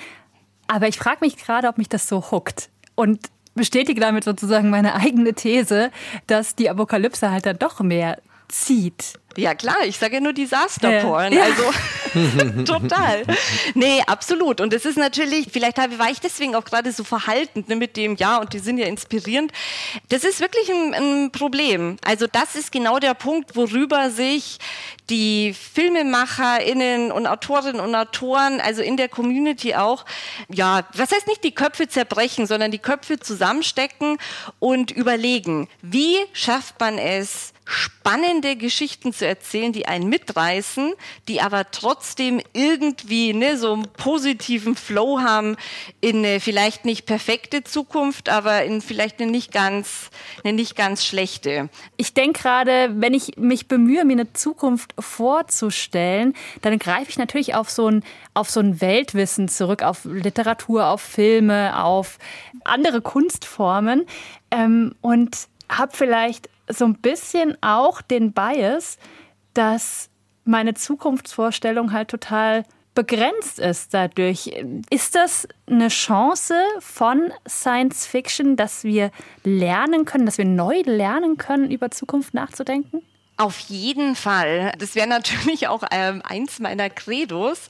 aber 0.68 0.88
ich 0.88 0.98
frage 0.98 1.18
mich 1.20 1.36
gerade, 1.36 1.68
ob 1.68 1.78
mich 1.78 1.88
das 1.88 2.08
so 2.08 2.30
huckt. 2.30 2.70
Und 2.94 3.30
bestätige 3.54 4.00
damit 4.00 4.24
sozusagen 4.24 4.70
meine 4.70 4.94
eigene 4.94 5.34
These, 5.34 5.90
dass 6.26 6.54
die 6.54 6.70
Apokalypse 6.70 7.30
halt 7.30 7.46
dann 7.46 7.58
doch 7.58 7.80
mehr 7.80 8.20
zieht. 8.48 9.18
Ja 9.36 9.54
klar, 9.54 9.84
ich 9.84 9.98
sage 9.98 10.14
ja 10.14 10.20
nur 10.20 10.32
Disaster-Porn. 10.32 11.32
Ja. 11.32 11.42
Also 11.44 12.64
total. 12.64 13.24
Nee, 13.74 14.02
absolut. 14.06 14.60
Und 14.60 14.72
es 14.72 14.84
ist 14.84 14.96
natürlich, 14.96 15.48
vielleicht 15.52 15.76
war 15.76 16.10
ich 16.10 16.20
deswegen 16.20 16.54
auch 16.54 16.64
gerade 16.64 16.92
so 16.92 17.04
verhalten 17.04 17.64
ne, 17.68 17.76
mit 17.76 17.96
dem 17.96 18.16
Ja 18.16 18.38
und 18.38 18.52
die 18.52 18.58
sind 18.58 18.78
ja 18.78 18.86
inspirierend. 18.86 19.52
Das 20.08 20.24
ist 20.24 20.40
wirklich 20.40 20.70
ein, 20.70 20.94
ein 20.94 21.32
Problem. 21.32 21.98
Also 22.04 22.26
das 22.26 22.54
ist 22.54 22.72
genau 22.72 22.98
der 22.98 23.14
Punkt, 23.14 23.56
worüber 23.56 24.10
sich 24.10 24.58
die 25.10 25.54
FilmemacherInnen 25.54 27.12
und 27.12 27.26
Autorinnen 27.26 27.80
und 27.80 27.94
Autoren, 27.94 28.60
also 28.60 28.82
in 28.82 28.96
der 28.96 29.08
Community 29.08 29.74
auch, 29.74 30.04
ja, 30.48 30.86
was 30.94 31.12
heißt 31.12 31.28
nicht 31.28 31.44
die 31.44 31.54
Köpfe 31.54 31.88
zerbrechen, 31.88 32.46
sondern 32.46 32.70
die 32.70 32.78
Köpfe 32.78 33.20
zusammenstecken 33.20 34.18
und 34.58 34.90
überlegen, 34.90 35.68
wie 35.82 36.16
schafft 36.32 36.80
man 36.80 36.98
es, 36.98 37.52
spannende 37.66 38.56
Geschichten 38.56 39.12
zu 39.12 39.25
erzählen, 39.26 39.72
die 39.72 39.86
einen 39.86 40.08
mitreißen, 40.08 40.94
die 41.28 41.40
aber 41.40 41.70
trotzdem 41.70 42.40
irgendwie 42.52 43.32
ne, 43.32 43.56
so 43.58 43.72
einen 43.72 43.88
positiven 43.96 44.76
Flow 44.76 45.20
haben 45.20 45.56
in 46.00 46.18
eine 46.18 46.40
vielleicht 46.40 46.84
nicht 46.84 47.06
perfekte 47.06 47.64
Zukunft, 47.64 48.28
aber 48.28 48.64
in 48.64 48.80
vielleicht 48.80 49.20
eine 49.20 49.30
nicht 49.30 49.52
ganz, 49.52 50.10
eine 50.44 50.52
nicht 50.52 50.76
ganz 50.76 51.04
schlechte. 51.04 51.68
Ich 51.96 52.14
denke 52.14 52.42
gerade, 52.42 52.90
wenn 52.96 53.14
ich 53.14 53.36
mich 53.36 53.68
bemühe, 53.68 54.04
mir 54.04 54.12
eine 54.12 54.32
Zukunft 54.32 54.94
vorzustellen, 54.98 56.34
dann 56.62 56.78
greife 56.78 57.10
ich 57.10 57.18
natürlich 57.18 57.54
auf 57.54 57.70
so 57.70 57.88
ein, 57.88 58.04
auf 58.34 58.50
so 58.50 58.60
ein 58.60 58.80
Weltwissen 58.80 59.48
zurück, 59.48 59.82
auf 59.82 60.04
Literatur, 60.04 60.86
auf 60.86 61.00
Filme, 61.00 61.82
auf 61.82 62.18
andere 62.64 63.00
Kunstformen 63.00 64.06
ähm, 64.50 64.94
und 65.00 65.48
habe 65.68 65.96
vielleicht 65.96 66.48
so 66.68 66.84
ein 66.84 66.94
bisschen 66.94 67.56
auch 67.62 68.02
den 68.02 68.32
Bias, 68.32 68.98
dass 69.54 70.10
meine 70.44 70.74
Zukunftsvorstellung 70.74 71.92
halt 71.92 72.08
total 72.08 72.64
begrenzt 72.94 73.58
ist 73.58 73.94
dadurch. 73.94 74.50
Ist 74.90 75.14
das 75.14 75.46
eine 75.66 75.88
Chance 75.88 76.54
von 76.80 77.30
Science 77.46 78.06
Fiction, 78.06 78.56
dass 78.56 78.84
wir 78.84 79.10
lernen 79.44 80.04
können, 80.04 80.26
dass 80.26 80.38
wir 80.38 80.46
neu 80.46 80.80
lernen 80.84 81.36
können, 81.36 81.70
über 81.70 81.90
Zukunft 81.90 82.34
nachzudenken? 82.34 83.02
Auf 83.36 83.58
jeden 83.58 84.16
Fall. 84.16 84.72
Das 84.78 84.94
wäre 84.94 85.06
natürlich 85.06 85.68
auch 85.68 85.82
ähm, 85.90 86.22
eins 86.24 86.58
meiner 86.58 86.88
Credos. 86.88 87.68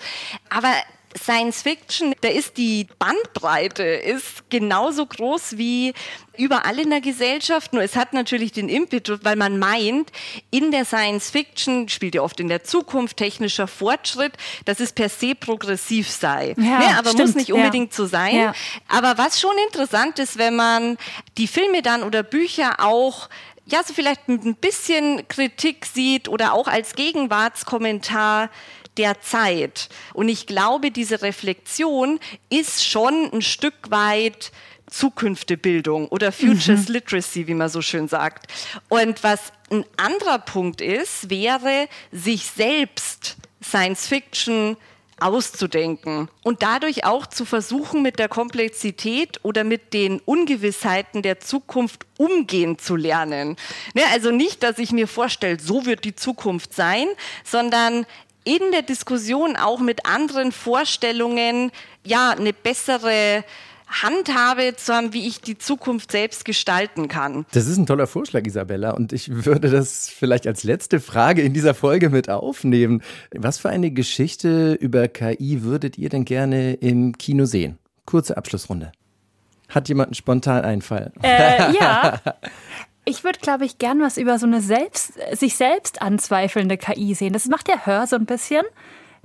Aber 0.49 0.73
Science 1.17 1.63
Fiction, 1.63 2.15
da 2.21 2.29
ist 2.29 2.57
die 2.57 2.87
Bandbreite 2.99 3.83
ist 3.83 4.49
genauso 4.51 5.07
groß 5.07 5.59
wie 5.59 5.95
überall 6.37 6.79
in 6.79 6.91
der 6.91 7.01
Gesellschaft. 7.01 7.73
Nur 7.73 7.83
es 7.83 7.97
hat 7.97 8.13
natürlich 8.13 8.53
den 8.53 8.69
Impetus, 8.69 9.21
weil 9.23 9.37
man 9.37 9.59
meint, 9.59 10.13
in 10.51 10.71
der 10.71 10.85
Science 10.85 11.31
Fiction 11.31 11.89
spielt 11.89 12.15
ja 12.15 12.23
oft 12.23 12.41
in 12.41 12.49
der 12.49 12.65
Zukunft 12.65 13.17
technischer 13.17 13.67
Fortschritt, 13.67 14.35
dass 14.65 14.81
es 14.81 14.93
per 14.93 15.09
se 15.09 15.35
progressiv 15.35 16.11
sei. 16.11 16.55
Ja, 16.57 16.79
ne? 16.79 16.99
Aber 16.99 17.11
stimmt. 17.11 17.29
muss 17.29 17.35
nicht 17.35 17.53
unbedingt 17.53 17.93
ja. 17.93 17.97
so 17.97 18.07
sein. 18.07 18.37
Ja. 18.37 18.53
Aber 18.89 19.19
was 19.19 19.41
schon 19.41 19.57
interessant 19.67 20.19
ist, 20.19 20.39
wenn 20.39 20.57
man 20.57 20.99
die 21.39 21.47
Filme 21.47 21.83
dann 21.83 22.03
oder 22.03 22.23
Bücher 22.23 22.77
auch 22.79 23.29
ja, 23.69 23.83
so 23.83 23.93
vielleicht 23.93 24.29
mit 24.29 24.45
ein 24.45 24.55
bisschen 24.55 25.27
Kritik 25.27 25.87
sieht 25.87 26.29
oder 26.29 26.53
auch 26.53 26.69
als 26.69 26.95
Gegenwartskommentar 26.95 28.49
der 28.99 29.21
Zeit. 29.21 29.89
Und 30.15 30.29
ich 30.29 30.47
glaube, 30.47 30.91
diese 30.91 31.23
Reflexion 31.23 32.19
ist 32.51 32.85
schon 32.85 33.31
ein 33.33 33.43
Stück 33.43 33.91
weit 33.91 34.53
Zukünftebildung 34.89 36.09
oder 36.09 36.33
Futures 36.33 36.89
mhm. 36.89 36.95
Literacy, 36.95 37.47
wie 37.47 37.55
man 37.55 37.69
so 37.69 37.83
schön 37.83 38.09
sagt. 38.09 38.53
Und 38.89 39.23
was 39.25 39.53
ein 39.71 39.85
anderer 39.97 40.39
Punkt 40.39 40.81
ist, 40.81 41.29
wäre, 41.29 41.89
sich 42.13 42.47
selbst 42.47 43.37
Science 43.63 44.07
Fiction 44.07 44.77
auszudenken 45.19 46.29
und 46.43 46.63
dadurch 46.63 47.05
auch 47.05 47.27
zu 47.27 47.47
versuchen, 47.47 48.03
mit 48.03 48.19
der 48.19 48.29
Komplexität 48.29 49.41
oder 49.43 49.65
mit 49.65 49.95
den 49.95 50.21
Ungewissheiten 50.21 51.23
der 51.23 51.41
Zukunft 51.41 52.05
umgehen 52.19 52.79
zu 52.79 52.97
lernen. 52.97 53.57
Ne, 53.95 54.03
also 54.13 54.31
nicht, 54.31 54.63
dass 54.63 54.79
ich 54.79 54.93
mir 54.93 55.09
vorstelle, 55.09 55.59
so 55.59 55.87
wird 55.87 56.05
die 56.05 56.15
Zukunft 56.15 56.75
sein, 56.75 57.07
sondern 57.45 58.05
in 58.47 58.71
der 58.73 58.83
Diskussion 58.83 59.57
auch 59.57 59.81
mit 59.81 60.07
anderen 60.07 60.53
Vorstellungen 60.53 61.73
ja 62.05 62.31
eine 62.31 62.53
bessere 62.53 63.45
Handhabe 63.89 64.75
zu 64.77 64.95
haben, 64.95 65.13
wie 65.13 65.27
ich 65.27 65.41
die 65.41 65.59
Zukunft 65.59 66.13
selbst 66.13 66.45
gestalten 66.45 67.09
kann. 67.09 67.47
Das 67.53 67.67
ist 67.67 67.77
ein 67.77 67.87
toller 67.87 68.07
Vorschlag, 68.07 68.45
Isabella. 68.45 68.91
Und 68.91 69.13
ich 69.13 69.45
würde 69.45 69.71
das 69.71 70.09
vielleicht 70.09 70.47
als 70.47 70.65
letzte 70.65 71.01
Frage 71.01 71.43
in 71.43 71.53
dieser 71.53 71.75
Folge 71.75 72.11
mit 72.11 72.29
aufnehmen. 72.29 73.03
Was 73.35 73.59
für 73.59 73.69
eine 73.69 73.91
Geschichte 73.91 74.75
über 74.75 75.09
KI 75.09 75.63
würdet 75.63 75.99
ihr 75.99 76.09
denn 76.09 76.25
gerne 76.25 76.75
im 76.75 77.17
Kino 77.19 77.45
sehen? 77.45 77.79
Kurze 78.07 78.37
Abschlussrunde. 78.37 78.93
Hat 79.69 79.89
jemand 79.89 80.09
einen 80.09 80.15
spontan 80.15 80.65
Einfall? 80.65 81.13
Äh, 81.23 81.73
ja. 81.75 82.21
Ich 83.09 83.23
würde, 83.23 83.39
glaube 83.39 83.65
ich, 83.65 83.79
gern 83.79 84.01
was 84.01 84.17
über 84.17 84.37
so 84.37 84.47
eine 84.47 84.61
selbst, 84.61 85.13
sich 85.33 85.55
selbst 85.55 86.03
anzweifelnde 86.03 86.77
KI 86.77 87.15
sehen. 87.15 87.33
Das 87.33 87.47
macht 87.47 87.69
der 87.69 87.87
Hör 87.87 88.09
so 88.09 88.17
ein 88.17 88.27
bisschen, 88.27 88.65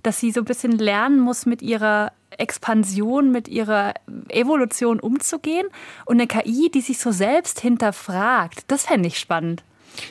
dass 0.03 0.19
sie 0.19 0.31
so 0.31 0.41
ein 0.41 0.45
bisschen 0.45 0.77
lernen 0.77 1.19
muss, 1.19 1.47
mit 1.47 1.63
ihrer 1.63 2.11
Expansion, 2.37 3.31
mit 3.31 3.47
ihrer 3.47 3.95
Evolution 4.29 4.99
umzugehen. 4.99 5.67
Und 6.05 6.21
eine 6.21 6.27
KI, 6.27 6.69
die 6.69 6.81
sich 6.81 6.99
so 6.99 7.11
selbst 7.11 7.59
hinterfragt, 7.59 8.65
das 8.67 8.85
fände 8.85 9.07
ich 9.07 9.17
spannend. 9.17 9.63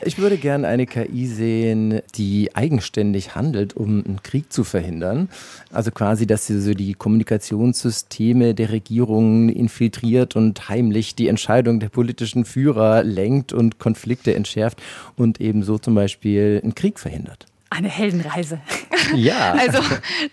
Ich 0.04 0.18
würde 0.18 0.36
gerne 0.36 0.66
eine 0.68 0.86
KI 0.86 1.26
sehen, 1.26 2.00
die 2.14 2.54
eigenständig 2.54 3.34
handelt, 3.34 3.76
um 3.76 4.04
einen 4.04 4.22
Krieg 4.22 4.52
zu 4.52 4.64
verhindern. 4.64 5.28
Also 5.72 5.90
quasi, 5.90 6.26
dass 6.26 6.46
sie 6.46 6.60
so 6.60 6.74
die 6.74 6.94
Kommunikationssysteme 6.94 8.54
der 8.54 8.70
Regierung 8.70 9.48
infiltriert 9.48 10.36
und 10.36 10.68
heimlich 10.68 11.14
die 11.14 11.28
Entscheidung 11.28 11.80
der 11.80 11.88
politischen 11.88 12.44
Führer 12.44 13.02
lenkt 13.02 13.52
und 13.52 13.78
Konflikte 13.78 14.34
entschärft 14.34 14.80
und 15.16 15.40
eben 15.40 15.62
so 15.62 15.78
zum 15.78 15.94
Beispiel 15.94 16.60
einen 16.62 16.74
Krieg 16.74 16.98
verhindert. 16.98 17.49
Eine 17.70 17.88
Heldenreise. 17.88 18.60
Ja. 19.14 19.54
Also 19.54 19.80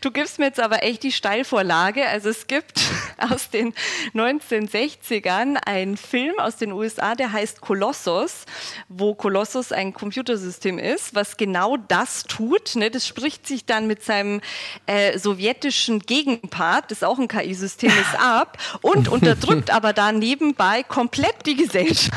du 0.02 0.12
gibst 0.12 0.38
mir 0.38 0.46
jetzt 0.46 0.60
aber 0.60 0.84
echt 0.84 1.02
die 1.02 1.12
Steilvorlage. 1.12 2.06
Also 2.06 2.30
es 2.30 2.46
gibt 2.46 2.80
aus 3.18 3.50
den 3.50 3.74
1960ern 4.14 5.56
einen 5.66 5.98
Film 5.98 6.38
aus 6.38 6.58
den 6.58 6.72
USA, 6.72 7.16
der 7.16 7.32
heißt 7.32 7.62
Kolossus, 7.62 8.46
wo 8.88 9.16
Kolossus 9.16 9.72
ein 9.72 9.94
Computersystem 9.94 10.78
ist, 10.78 11.16
was 11.16 11.38
genau 11.38 11.78
das 11.78 12.24
tut. 12.24 12.76
Ne? 12.76 12.92
Das 12.92 13.08
spricht 13.08 13.48
sich 13.48 13.66
dann 13.66 13.88
mit 13.88 14.04
seinem 14.04 14.42
äh, 14.86 15.18
sowjetischen 15.18 16.02
Gegenpart, 16.02 16.92
das 16.92 17.02
auch 17.02 17.18
ein 17.18 17.28
KI-System 17.28 17.90
ist, 17.90 18.20
ab 18.20 18.58
und 18.82 19.08
unterdrückt 19.08 19.72
aber 19.72 19.94
da 19.94 20.12
nebenbei 20.12 20.84
komplett 20.84 21.46
die 21.46 21.56
Gesellschaft. 21.56 22.12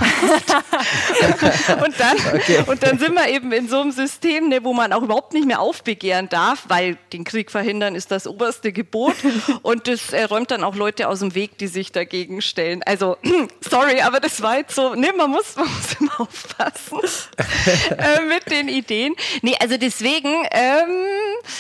und, 1.85 1.99
dann, 1.99 2.17
okay. 2.35 2.65
und 2.67 2.83
dann 2.83 2.99
sind 2.99 3.15
wir 3.15 3.29
eben 3.29 3.53
in 3.53 3.69
so 3.69 3.81
einem 3.81 3.93
System, 3.93 4.49
ne, 4.49 4.63
wo 4.63 4.75
man 4.75 4.93
auch 4.93 5.09
überhaupt 5.11 5.33
nicht 5.33 5.45
mehr 5.45 5.61
aufbegehren 5.61 6.29
darf, 6.29 6.67
weil 6.69 6.97
den 7.13 7.25
Krieg 7.25 7.51
verhindern 7.51 7.97
ist 7.97 8.13
das 8.13 8.29
oberste 8.29 8.73
Gebot. 8.73 9.17
Und 9.63 9.89
das 9.89 10.13
äh, 10.13 10.23
räumt 10.23 10.53
dann 10.53 10.63
auch 10.63 10.77
Leute 10.77 11.09
aus 11.09 11.19
dem 11.19 11.35
Weg, 11.35 11.59
die 11.59 11.67
sich 11.67 11.91
dagegen 11.91 12.41
stellen. 12.41 12.85
Also, 12.87 13.17
sorry, 13.61 14.03
aber 14.03 14.21
das 14.21 14.41
war 14.41 14.59
jetzt 14.59 14.77
so, 14.77 14.95
ne, 14.95 15.09
man 15.17 15.29
muss, 15.29 15.57
man 15.57 15.67
muss 15.67 15.97
immer 15.99 16.21
aufpassen 16.21 17.01
äh, 17.99 18.21
mit 18.29 18.49
den 18.53 18.69
Ideen. 18.69 19.17
Nee, 19.43 19.57
also 19.59 19.77
deswegen. 19.77 20.29
Ähm, 20.53 21.05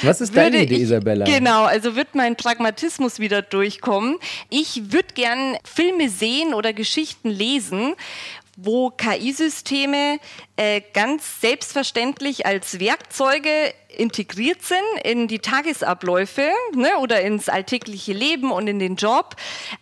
Was 0.02 0.20
ist 0.20 0.36
deine 0.36 0.62
Idee, 0.62 0.76
ich, 0.76 0.82
Isabella? 0.82 1.24
Genau, 1.24 1.64
also 1.64 1.96
wird 1.96 2.14
mein 2.14 2.36
Pragmatismus 2.36 3.18
wieder 3.18 3.42
durchkommen. 3.42 4.16
Ich 4.48 4.92
würde 4.92 5.08
gern 5.14 5.56
Filme 5.64 6.08
sehen 6.08 6.54
oder 6.54 6.72
Geschichten 6.72 7.30
lesen, 7.30 7.96
wo 8.62 8.90
KI-Systeme 8.90 10.18
äh, 10.56 10.82
ganz 10.92 11.40
selbstverständlich 11.40 12.46
als 12.46 12.78
Werkzeuge 12.78 13.74
integriert 13.96 14.62
sind 14.62 14.78
in 15.04 15.28
die 15.28 15.38
Tagesabläufe 15.38 16.50
ne, 16.74 16.98
oder 16.98 17.20
ins 17.22 17.48
alltägliche 17.48 18.12
Leben 18.12 18.52
und 18.52 18.66
in 18.66 18.78
den 18.78 18.96
Job, 18.96 19.36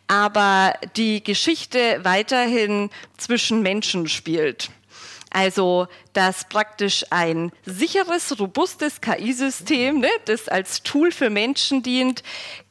aber 0.07 0.75
die 0.97 1.23
Geschichte 1.23 2.01
weiterhin 2.03 2.91
zwischen 3.17 3.63
Menschen 3.63 4.09
spielt. 4.09 4.71
Also, 5.31 5.89
dass 6.15 6.49
praktisch 6.49 7.05
ein 7.11 7.53
sicheres, 7.67 8.39
robustes 8.41 9.01
KI-System, 9.01 10.01
ne, 10.01 10.09
das 10.25 10.49
als 10.49 10.83
Tool 10.83 11.13
für 11.13 11.29
Menschen 11.29 11.83
dient, 11.83 12.23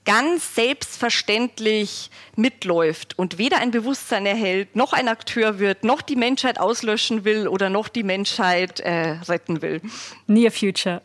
ganz 0.07 0.55
selbstverständlich 0.55 2.09
mitläuft 2.37 3.19
und 3.19 3.37
weder 3.37 3.57
ein 3.59 3.71
Bewusstsein 3.71 4.25
erhält, 4.25 4.75
noch 4.75 4.93
ein 4.93 5.09
Akteur 5.09 5.59
wird, 5.59 5.83
noch 5.83 6.01
die 6.01 6.15
Menschheit 6.15 6.59
auslöschen 6.59 7.25
will 7.25 7.47
oder 7.47 7.69
noch 7.69 7.89
die 7.89 8.03
Menschheit 8.03 8.79
äh, 8.79 9.17
retten 9.27 9.61
will. 9.61 9.81
Near 10.25 10.51
Future. 10.51 11.01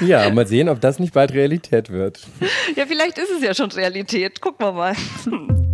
ja, 0.00 0.30
mal 0.30 0.46
sehen, 0.46 0.70
ob 0.70 0.80
das 0.80 0.98
nicht 0.98 1.12
bald 1.12 1.32
Realität 1.32 1.90
wird. 1.90 2.26
Ja, 2.74 2.86
vielleicht 2.86 3.18
ist 3.18 3.30
es 3.30 3.42
ja 3.42 3.54
schon 3.54 3.70
Realität. 3.70 4.40
Gucken 4.40 4.66
wir 4.66 4.72
mal. 4.72 4.96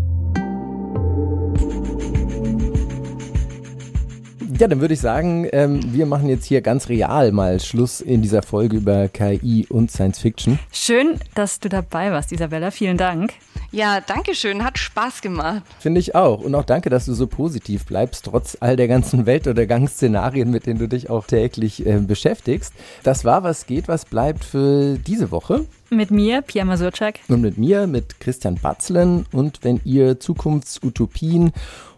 Ja, 4.57 4.69
dann 4.69 4.81
würde 4.81 4.95
ich 4.95 5.01
sagen, 5.01 5.49
ähm, 5.53 5.81
wir 5.93 6.07
machen 6.07 6.29
jetzt 6.29 6.45
hier 6.45 6.61
ganz 6.61 6.89
real 6.89 7.33
mal 7.33 7.59
Schluss 7.59 8.01
in 8.01 8.23
dieser 8.23 8.41
Folge 8.41 8.77
über 8.77 9.09
KI 9.09 9.67
und 9.69 9.91
Science 9.91 10.21
Fiction. 10.21 10.61
Schön, 10.71 11.19
dass 11.35 11.59
du 11.59 11.69
dabei 11.69 12.13
warst, 12.13 12.31
Isabella. 12.31 12.71
Vielen 12.71 12.97
Dank. 12.97 13.33
Ja, 13.73 14.01
danke 14.01 14.37
schön. 14.37 14.63
Hat 14.63 14.79
Spaß 14.79 15.23
gemacht. 15.23 15.63
Finde 15.81 15.99
ich 15.99 16.15
auch. 16.15 16.41
Und 16.41 16.55
auch 16.55 16.63
danke, 16.63 16.89
dass 16.89 17.07
du 17.07 17.15
so 17.15 17.27
positiv 17.27 17.85
bleibst, 17.85 18.27
trotz 18.27 18.57
all 18.61 18.77
der 18.77 18.87
ganzen 18.87 19.27
Weltuntergangsszenarien, 19.27 20.49
mit 20.49 20.67
denen 20.67 20.79
du 20.79 20.87
dich 20.87 21.11
auch 21.11 21.27
täglich 21.27 21.85
äh, 21.85 21.99
beschäftigst. 21.99 22.73
Das 23.03 23.25
war 23.25 23.43
Was 23.43 23.67
geht, 23.67 23.89
was 23.89 24.05
bleibt 24.05 24.45
für 24.45 24.97
diese 25.05 25.33
Woche. 25.33 25.65
Mit 25.91 26.13
mir, 26.13 26.43
Pia 26.43 26.65
Masurczak. 26.65 27.19
Und 27.27 27.41
mit 27.41 27.59
mir, 27.59 27.89
mit 27.89 28.21
Christian 28.21 28.55
Batzlen. 28.55 29.27
Und 29.33 29.65
wenn 29.65 29.81
ihr 29.85 30.21
Zukunftsutopien 30.21 31.53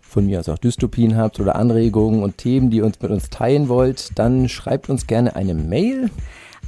von 0.09 0.27
mir 0.27 0.41
aus 0.41 0.49
auch 0.49 0.59
Dystopien 0.59 1.17
habt 1.17 1.41
oder 1.41 1.57
Anregungen 1.57 2.23
und 2.23 2.39
Themen, 2.39 2.71
die 2.71 2.79
ihr 2.79 2.85
uns 2.85 3.01
mit 3.01 3.11
uns 3.11 3.31
teilen 3.31 3.69
wollt, 3.69 4.19
dann 4.19 4.49
schreibt 4.49 4.89
uns 4.89 5.07
gerne 5.07 5.37
eine 5.37 5.55
Mail 5.55 6.11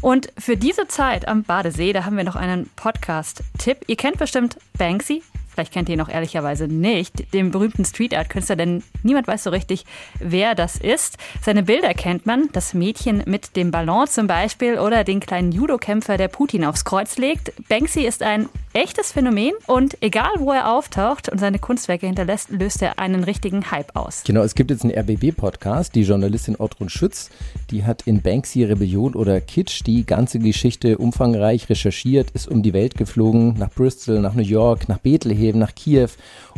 Und 0.00 0.32
für 0.38 0.56
diese 0.56 0.86
Zeit 0.86 1.26
am 1.26 1.42
Badesee, 1.42 1.92
da 1.92 2.04
haben 2.04 2.16
wir 2.16 2.22
noch 2.24 2.36
einen 2.36 2.70
Podcast-Tipp. 2.76 3.78
Ihr 3.88 3.96
kennt 3.96 4.18
bestimmt 4.18 4.56
Banksy, 4.78 5.24
vielleicht 5.52 5.72
kennt 5.72 5.88
ihr 5.88 5.94
ihn 5.94 6.00
auch 6.00 6.08
ehrlicherweise 6.08 6.68
nicht, 6.68 7.32
den 7.32 7.50
berühmten 7.50 7.84
Street 7.84 8.16
Art 8.16 8.28
Künstler, 8.30 8.56
denn 8.56 8.82
niemand 9.02 9.26
weiß 9.26 9.44
so 9.44 9.50
richtig, 9.50 9.84
wer 10.18 10.54
das 10.54 10.76
ist. 10.76 11.18
Seine 11.42 11.62
Bilder 11.62 11.94
kennt 11.94 12.26
man, 12.26 12.48
das 12.52 12.74
Mädchen 12.74 13.22
mit 13.26 13.56
dem 13.56 13.70
Ballon 13.70 14.06
zum 14.06 14.26
Beispiel 14.26 14.78
oder 14.78 15.04
den 15.04 15.20
kleinen 15.20 15.52
Judokämpfer, 15.52 16.16
der 16.16 16.28
Putin 16.28 16.64
aufs 16.64 16.84
Kreuz 16.84 17.18
legt. 17.18 17.52
Banksy 17.68 18.02
ist 18.02 18.22
ein 18.22 18.48
echtes 18.74 19.12
Phänomen 19.12 19.52
und 19.66 19.98
egal 20.00 20.32
wo 20.38 20.52
er 20.52 20.72
auftaucht 20.72 21.28
und 21.28 21.38
seine 21.38 21.58
Kunstwerke 21.58 22.06
hinterlässt, 22.06 22.50
löst 22.50 22.80
er 22.82 22.98
einen 22.98 23.24
richtigen 23.24 23.70
Hype 23.70 23.94
aus. 23.94 24.22
Genau, 24.24 24.42
es 24.42 24.54
gibt 24.54 24.70
jetzt 24.70 24.84
einen 24.84 24.98
RBB-Podcast, 24.98 25.94
die 25.94 26.02
Journalistin 26.02 26.56
Otrun 26.56 26.88
Schütz, 26.88 27.30
die 27.70 27.84
hat 27.84 28.02
in 28.06 28.22
Banksy 28.22 28.64
Rebellion 28.64 29.14
oder 29.14 29.40
Kitsch 29.40 29.82
die 29.86 30.06
ganze 30.06 30.38
Geschichte 30.38 30.98
umfangreich 30.98 31.68
recherchiert, 31.68 32.30
ist 32.30 32.48
um 32.48 32.62
die 32.62 32.72
Welt 32.72 32.96
geflogen, 32.96 33.58
nach 33.58 33.70
Bristol, 33.70 34.20
nach 34.20 34.34
New 34.34 34.42
York, 34.42 34.88
nach 34.88 34.98
Bethlehem, 34.98 35.58
nach 35.58 35.74
Kiew 35.74 36.08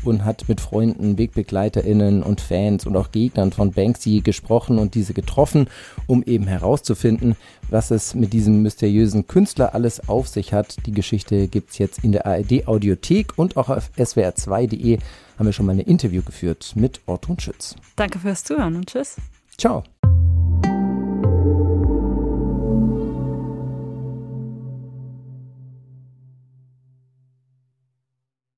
und 0.05 0.25
hat 0.25 0.49
mit 0.49 0.61
Freunden, 0.61 1.19
WegbegleiterInnen 1.19 2.23
und 2.23 2.41
Fans 2.41 2.87
und 2.87 2.97
auch 2.97 3.11
Gegnern 3.11 3.53
von 3.53 3.73
Banksy 3.73 4.21
gesprochen 4.21 4.79
und 4.79 4.95
diese 4.95 5.15
getroffen, 5.15 5.69
um 6.07 6.23
eben 6.23 6.47
herauszufinden, 6.47 7.37
was 7.71 7.91
es 7.91 8.15
mit 8.15 8.33
diesem 8.33 8.63
mysteriösen 8.63 9.27
Künstler 9.27 9.75
alles 9.75 10.09
auf 10.09 10.29
sich 10.29 10.53
hat. 10.53 10.77
Die 10.87 10.93
Geschichte 10.93 11.49
gibt 11.49 11.71
es 11.71 11.79
jetzt 11.79 12.05
in 12.05 12.13
der 12.13 12.27
ARD 12.27 12.67
Audiothek 12.67 13.33
und 13.37 13.57
auch 13.57 13.69
auf 13.69 13.91
swr2.de 13.97 14.99
haben 15.39 15.47
wir 15.47 15.53
schon 15.53 15.67
mal 15.67 15.73
ein 15.73 15.81
Interview 15.81 16.23
geführt 16.23 16.73
mit 16.77 17.01
Ortun 17.07 17.39
Schütz. 17.41 17.77
Danke 17.97 18.19
fürs 18.19 18.45
Zuhören 18.45 18.77
und 18.77 18.87
tschüss. 18.87 19.17
Ciao. 19.59 19.85